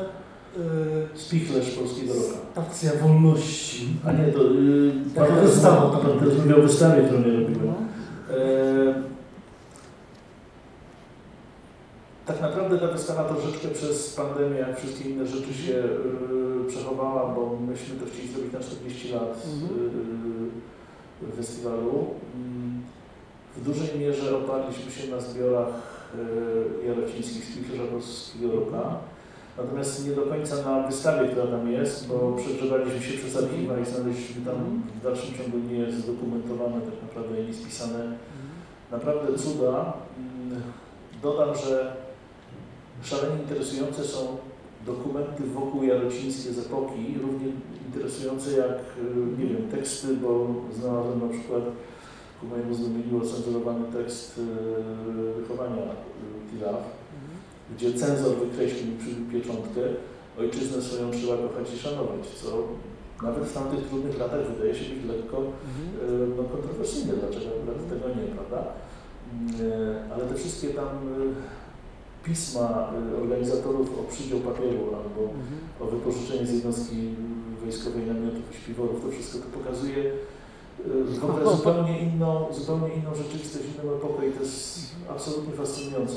y, 1.15 1.19
spichlerz 1.19 1.71
polskiego 1.71 2.15
roku? 2.15 2.27
Stacja 2.53 2.91
Wolności. 3.03 3.89
A 4.07 4.13
nie, 4.13 4.33
to 4.33 4.43
yy, 4.43 4.93
Taka 5.15 5.35
wystawa. 5.35 5.91
Pan 5.91 6.55
o 6.59 6.63
wystawie, 6.63 7.03
którą 7.03 7.21
ja 7.21 7.27
robiłem. 7.41 7.67
No. 7.67 7.75
E, 8.37 9.09
Tak 12.29 12.41
naprawdę 12.41 12.79
ta 12.79 12.87
wystawa 12.87 13.25
troszeczkę 13.25 13.69
przez 13.69 14.15
pandemię, 14.15 14.59
jak 14.59 14.79
wszystkie 14.79 15.11
inne 15.11 15.27
rzeczy 15.27 15.55
się 15.55 15.73
y, 15.75 16.69
przechowała, 16.69 17.35
bo 17.35 17.57
myśmy 17.57 17.97
to 17.97 18.07
chcieli 18.07 18.29
zrobić 18.29 18.53
na 18.53 18.61
40 18.61 19.13
lat 19.13 19.47
y, 21.29 21.37
festiwalu. 21.37 22.07
Mm, 22.35 22.83
W 23.57 23.65
dużej 23.65 23.99
mierze 23.99 24.37
oparliśmy 24.37 24.93
się 24.93 25.11
na 25.11 25.21
zbiorach 25.21 25.69
y, 26.85 26.87
jarocińskich 26.87 27.45
z 27.45 27.91
Polskiego 27.93 28.53
Roka. 28.53 28.97
Natomiast 29.59 30.09
nie 30.09 30.15
do 30.15 30.23
końca 30.23 30.57
na 30.71 30.87
wystawie, 30.87 31.29
która 31.29 31.47
tam 31.47 31.73
jest, 31.73 32.09
bo 32.09 32.37
przegrzewaliśmy 32.37 33.01
się 33.03 33.19
przez 33.19 33.37
archiwa 33.37 33.79
i 33.79 33.87
znaleźliśmy 33.87 34.45
tam 34.45 34.83
w 35.01 35.05
dalszym 35.05 35.35
ciągu 35.35 35.59
nie 35.59 35.79
jest 35.79 35.99
zdokumentowane, 35.99 36.81
tak 36.81 37.03
naprawdę 37.03 37.43
nie 37.43 37.55
spisane 37.55 38.17
naprawdę 38.91 39.39
cuda. 39.39 39.93
Mm, 40.19 40.63
Dodam, 41.23 41.55
że 41.57 41.97
szalenie 43.03 43.43
interesujące 43.43 44.05
są 44.05 44.37
dokumenty 44.87 45.43
wokół 45.55 45.83
jarocińskie 45.83 46.53
z 46.53 46.59
epoki, 46.59 47.19
równie 47.23 47.53
interesujące 47.87 48.53
jak, 48.53 48.79
y, 48.99 49.43
nie 49.43 49.47
wiem, 49.47 49.69
teksty, 49.71 50.07
bo 50.17 50.47
znalazłem 50.81 51.21
na 51.21 51.39
przykład 51.39 51.63
ku 52.41 52.47
mojemu 52.47 52.75
zdumieniu 52.75 53.23
ocenzurowany 53.23 53.93
tekst 53.93 54.39
y, 54.39 54.43
wychowania 55.41 55.83
y, 55.83 56.51
Tilaf, 56.51 56.83
gdzie 57.77 57.93
cenzor 57.93 58.37
wykreślił 58.37 58.97
przy 58.97 59.11
pieczątkę 59.33 59.81
ojczyznę 60.39 60.83
swoją 60.83 61.11
trzeba 61.11 61.37
kochać 61.37 61.75
i 61.75 61.79
szanować, 61.79 62.27
co 62.43 62.49
nawet 63.23 63.45
w 63.45 63.55
tamtych 63.55 63.89
trudnych 63.89 64.19
latach 64.19 64.53
wydaje 64.53 64.75
się 64.75 64.95
być 64.95 65.05
lekko 65.05 65.37
e, 65.39 65.43
no, 66.37 66.43
kontrowersyjne, 66.43 67.13
dlaczego 67.13 67.47
akurat 67.47 67.89
tego 67.89 68.09
nie, 68.09 68.27
prawda? 68.37 68.65
Ale 70.15 70.25
te 70.25 70.35
wszystkie 70.35 70.69
tam 70.69 70.89
pisma 72.25 72.93
e, 73.15 73.23
organizatorów 73.23 74.01
o 74.01 74.13
przydział 74.13 74.39
papieru 74.39 74.79
albo 74.79 75.33
o 75.81 75.97
wypożyczenie 75.97 76.47
z 76.47 76.53
jednostki 76.53 77.15
wojskowej 77.63 78.07
namiotów 78.07 78.53
i 78.53 78.57
śpiworów, 78.57 79.03
to 79.03 79.11
wszystko 79.11 79.39
to 79.39 79.59
pokazuje 79.59 79.99
y, 79.99 81.51
zupełnie 81.57 81.99
inną, 82.01 82.47
zupełnie 82.53 82.95
inną 82.95 83.15
rzeczywistość, 83.15 83.65
inną 83.65 83.95
epokę 83.95 84.29
i 84.29 84.33
to 84.33 84.41
jest 84.41 84.81
absolutnie 85.11 85.53
fascynujące. 85.55 86.15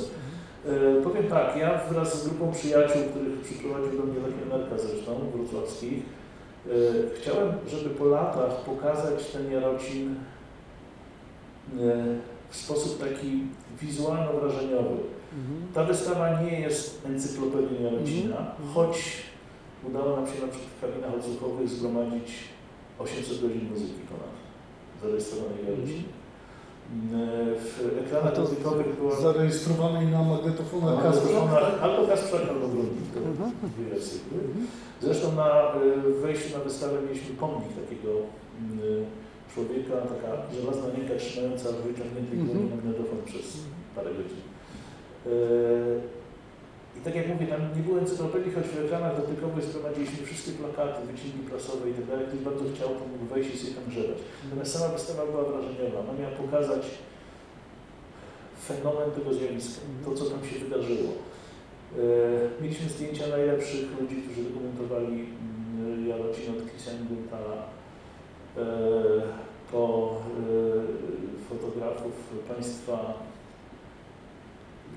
E, 0.66 1.02
Powiem 1.04 1.28
tak, 1.28 1.58
ja 1.58 1.82
wraz 1.90 2.24
z 2.24 2.28
grupą 2.28 2.52
przyjaciół, 2.52 3.02
których 3.12 3.42
przyprowadził 3.42 3.98
do 3.98 4.04
mnie 4.04 4.20
Lech 4.20 4.50
Merka 4.50 4.78
zresztą, 4.78 5.12
wrocławskich, 5.36 6.04
e, 6.68 6.72
chciałem, 7.16 7.54
żeby 7.68 7.90
po 7.90 8.06
latach 8.06 8.56
pokazać 8.56 9.26
ten 9.26 9.52
Jarocin 9.52 10.16
e, 10.16 12.06
w 12.50 12.56
sposób 12.56 13.00
taki 13.00 13.44
wizualno-wrażeniowy. 13.82 14.98
Ta 15.74 15.84
wystawa 15.84 16.42
nie 16.42 16.60
jest 16.60 17.06
encyklopedią 17.06 17.84
Jarocina, 17.84 18.38
choć 18.74 19.14
udało 19.88 20.16
nam 20.16 20.26
się 20.28 20.42
na 20.42 20.48
przykład 20.48 20.72
w 20.78 20.82
kabinach 20.82 21.14
odsłuchowych 21.20 21.70
zgromadzić 21.70 22.28
800 23.00 23.42
godzin 23.42 23.70
muzyki 23.70 24.02
ponad 24.10 24.34
zarejestrowanej 25.04 25.64
w 25.64 25.68
Jarocinie. 25.70 26.04
E, 27.14 27.56
W 27.60 28.06
ekranach 28.06 28.40
muzykowych 28.40 28.96
była 29.00 29.16
Zarejestrowanej 29.22 30.08
na 30.08 30.24
magnetofonach 30.24 31.06
albo 31.82 32.08
Kasprzak, 32.08 32.42
albo 32.50 32.68
Grundig, 32.68 33.06
to 33.14 33.20
dwie 33.68 33.86
wersje. 33.90 34.20
Zresztą 35.02 35.32
na 35.36 35.76
y, 36.10 36.14
wejściu 36.22 36.58
na 36.58 36.64
wystawę 36.64 36.94
mieliśmy 37.02 37.36
pomnik 37.36 37.70
takiego 37.84 38.10
y, 38.10 39.06
człowieka, 39.54 39.94
taka 40.14 40.30
żelazna 40.56 40.86
ręka 40.98 41.16
trzymająca 41.20 41.70
w 41.72 41.76
wyciągniętej 41.76 42.40
Mhm. 42.40 42.70
magnetofon 42.76 43.18
przez 43.26 43.46
parę 43.96 44.10
godzin. 44.10 44.42
Y, 45.28 46.02
I 46.98 47.00
tak 47.04 47.16
jak 47.16 47.28
mówię, 47.28 47.48
tam 47.48 47.62
nie 47.78 47.84
było 47.84 48.00
encyklopedii, 48.00 48.52
choć 48.52 48.66
w 48.68 48.86
ekranach 48.86 49.16
dotykowych 49.22 49.64
zgromadziliśmy 49.64 50.26
wszystkie 50.26 50.52
plakaty, 50.52 51.08
wycinki 51.08 51.40
prasowe 51.50 51.90
i 51.90 51.94
tak 51.94 52.06
dalej. 52.06 52.26
Ktoś 52.28 52.40
bardzo 52.40 52.64
chciał, 52.74 52.90
to 52.90 53.04
mógł 53.12 53.26
wejść 53.34 53.50
i 53.54 53.58
sobie 53.58 53.74
tam 53.74 53.86
grzebać. 53.92 54.20
Natomiast 54.44 54.72
sama 54.74 54.94
wystawa 54.94 55.26
była 55.26 55.44
wrażeniowa. 55.44 56.00
Ona 56.00 56.14
miała 56.20 56.36
pokazać 56.44 56.84
fenomen 58.68 59.12
tego 59.12 59.34
zjawiska, 59.34 59.82
to 60.06 60.14
co 60.14 60.26
tam 60.26 60.42
się 60.46 60.60
wydarzyło. 60.60 61.12
E, 61.12 62.62
Mieliśmy 62.62 62.90
zdjęcia 62.90 63.28
najlepszych 63.28 63.86
ludzi, 64.02 64.16
którzy 64.22 64.50
dokumentowali 64.50 65.16
mm, 65.16 66.08
Jarocin 66.08 66.50
od 66.54 66.70
Christian 66.70 66.96
e, 68.58 68.62
po 69.72 70.16
fotografów 71.50 72.14
państwa 72.48 73.14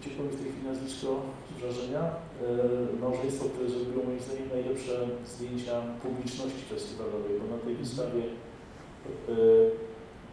Uciekło 0.01 0.25
mi 0.25 0.31
w 0.31 0.41
tej 0.41 0.51
chwili 0.53 0.69
nazwisko 0.69 1.23
z 1.51 1.61
wrażenia. 1.61 2.01
E, 2.01 3.01
Małżeństwo, 3.01 3.45
które 3.49 3.69
zrobiło 3.69 4.05
moim 4.05 4.21
zdaniem 4.21 4.49
najlepsze 4.49 5.09
zdjęcia 5.27 5.83
publiczności 6.03 6.63
festiwalowej, 6.71 7.33
bo 7.41 7.57
na 7.57 7.63
tej 7.63 7.75
wystawie 7.75 8.23
e, 9.29 9.35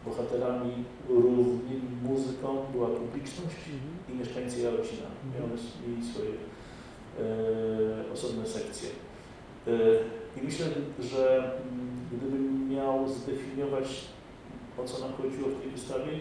bohaterami 0.05 0.71
równymi 1.09 1.91
muzyką 2.03 2.47
była 2.71 2.87
publiczność 2.87 3.55
i 4.09 4.13
mieszkańcy 4.15 4.61
Jarocina. 4.61 5.07
I 5.39 5.43
one 5.43 5.55
mieli 5.87 6.05
swoje 6.11 6.31
e, 6.31 8.13
osobne 8.13 8.45
sekcje. 8.45 8.89
E, 9.67 9.71
I 10.37 10.45
myślę, 10.45 10.65
że 10.99 11.37
mm, 11.43 11.89
gdybym 12.11 12.69
miał 12.69 13.07
zdefiniować, 13.09 14.05
o 14.77 14.83
co 14.83 14.99
nam 14.99 15.13
chodziło 15.13 15.49
w 15.49 15.61
tej 15.61 15.71
wystawie, 15.71 16.11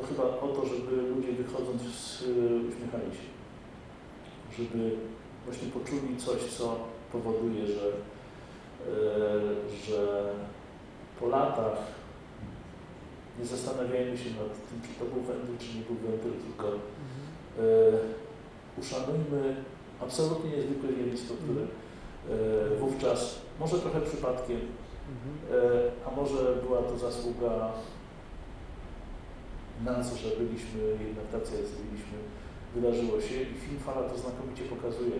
to 0.00 0.06
chyba 0.06 0.22
o 0.22 0.48
to, 0.48 0.66
żeby 0.66 0.96
ludzie 0.96 1.32
wychodząc 1.32 1.82
z, 1.82 2.22
uśmiechali 2.68 3.10
się. 3.16 3.28
Żeby 4.58 4.96
właśnie 5.44 5.68
poczuli 5.68 6.16
coś, 6.16 6.42
co 6.42 6.76
powoduje, 7.12 7.66
że, 7.66 7.86
e, 7.86 7.90
że 9.86 10.32
po 11.20 11.26
latach 11.26 11.78
nie 13.38 13.46
zastanawiajmy 13.46 14.18
się 14.18 14.30
nad 14.30 14.68
tym, 14.68 14.80
czy 14.82 14.98
to 14.98 15.04
był 15.04 15.22
wentyl, 15.22 15.58
czy 15.58 15.78
nie 15.78 15.84
był 15.84 16.10
wentyl, 16.10 16.32
tylko 16.32 16.68
e, 16.68 16.78
uszanujmy 18.80 19.56
absolutnie 20.00 20.50
niezwykłe 20.50 20.92
zjawisko, 20.92 21.34
które 21.34 21.62
e, 21.62 22.76
wówczas, 22.76 23.38
może 23.60 23.78
trochę 23.78 24.00
przypadkiem, 24.00 24.56
e, 24.56 24.60
a 26.06 26.16
może 26.16 26.56
była 26.62 26.82
to 26.82 26.98
zasługa 26.98 27.72
nas, 29.84 30.16
że 30.20 30.28
byliśmy 30.40 30.80
jednak 31.08 31.26
tacy, 31.32 31.50
jacy 31.60 31.74
byliśmy, 31.84 32.18
wydarzyło 32.74 33.20
się 33.20 33.36
i 33.42 33.54
film 33.62 33.78
Fala 33.86 34.08
to 34.08 34.18
znakomicie 34.18 34.64
pokazuje. 34.74 35.18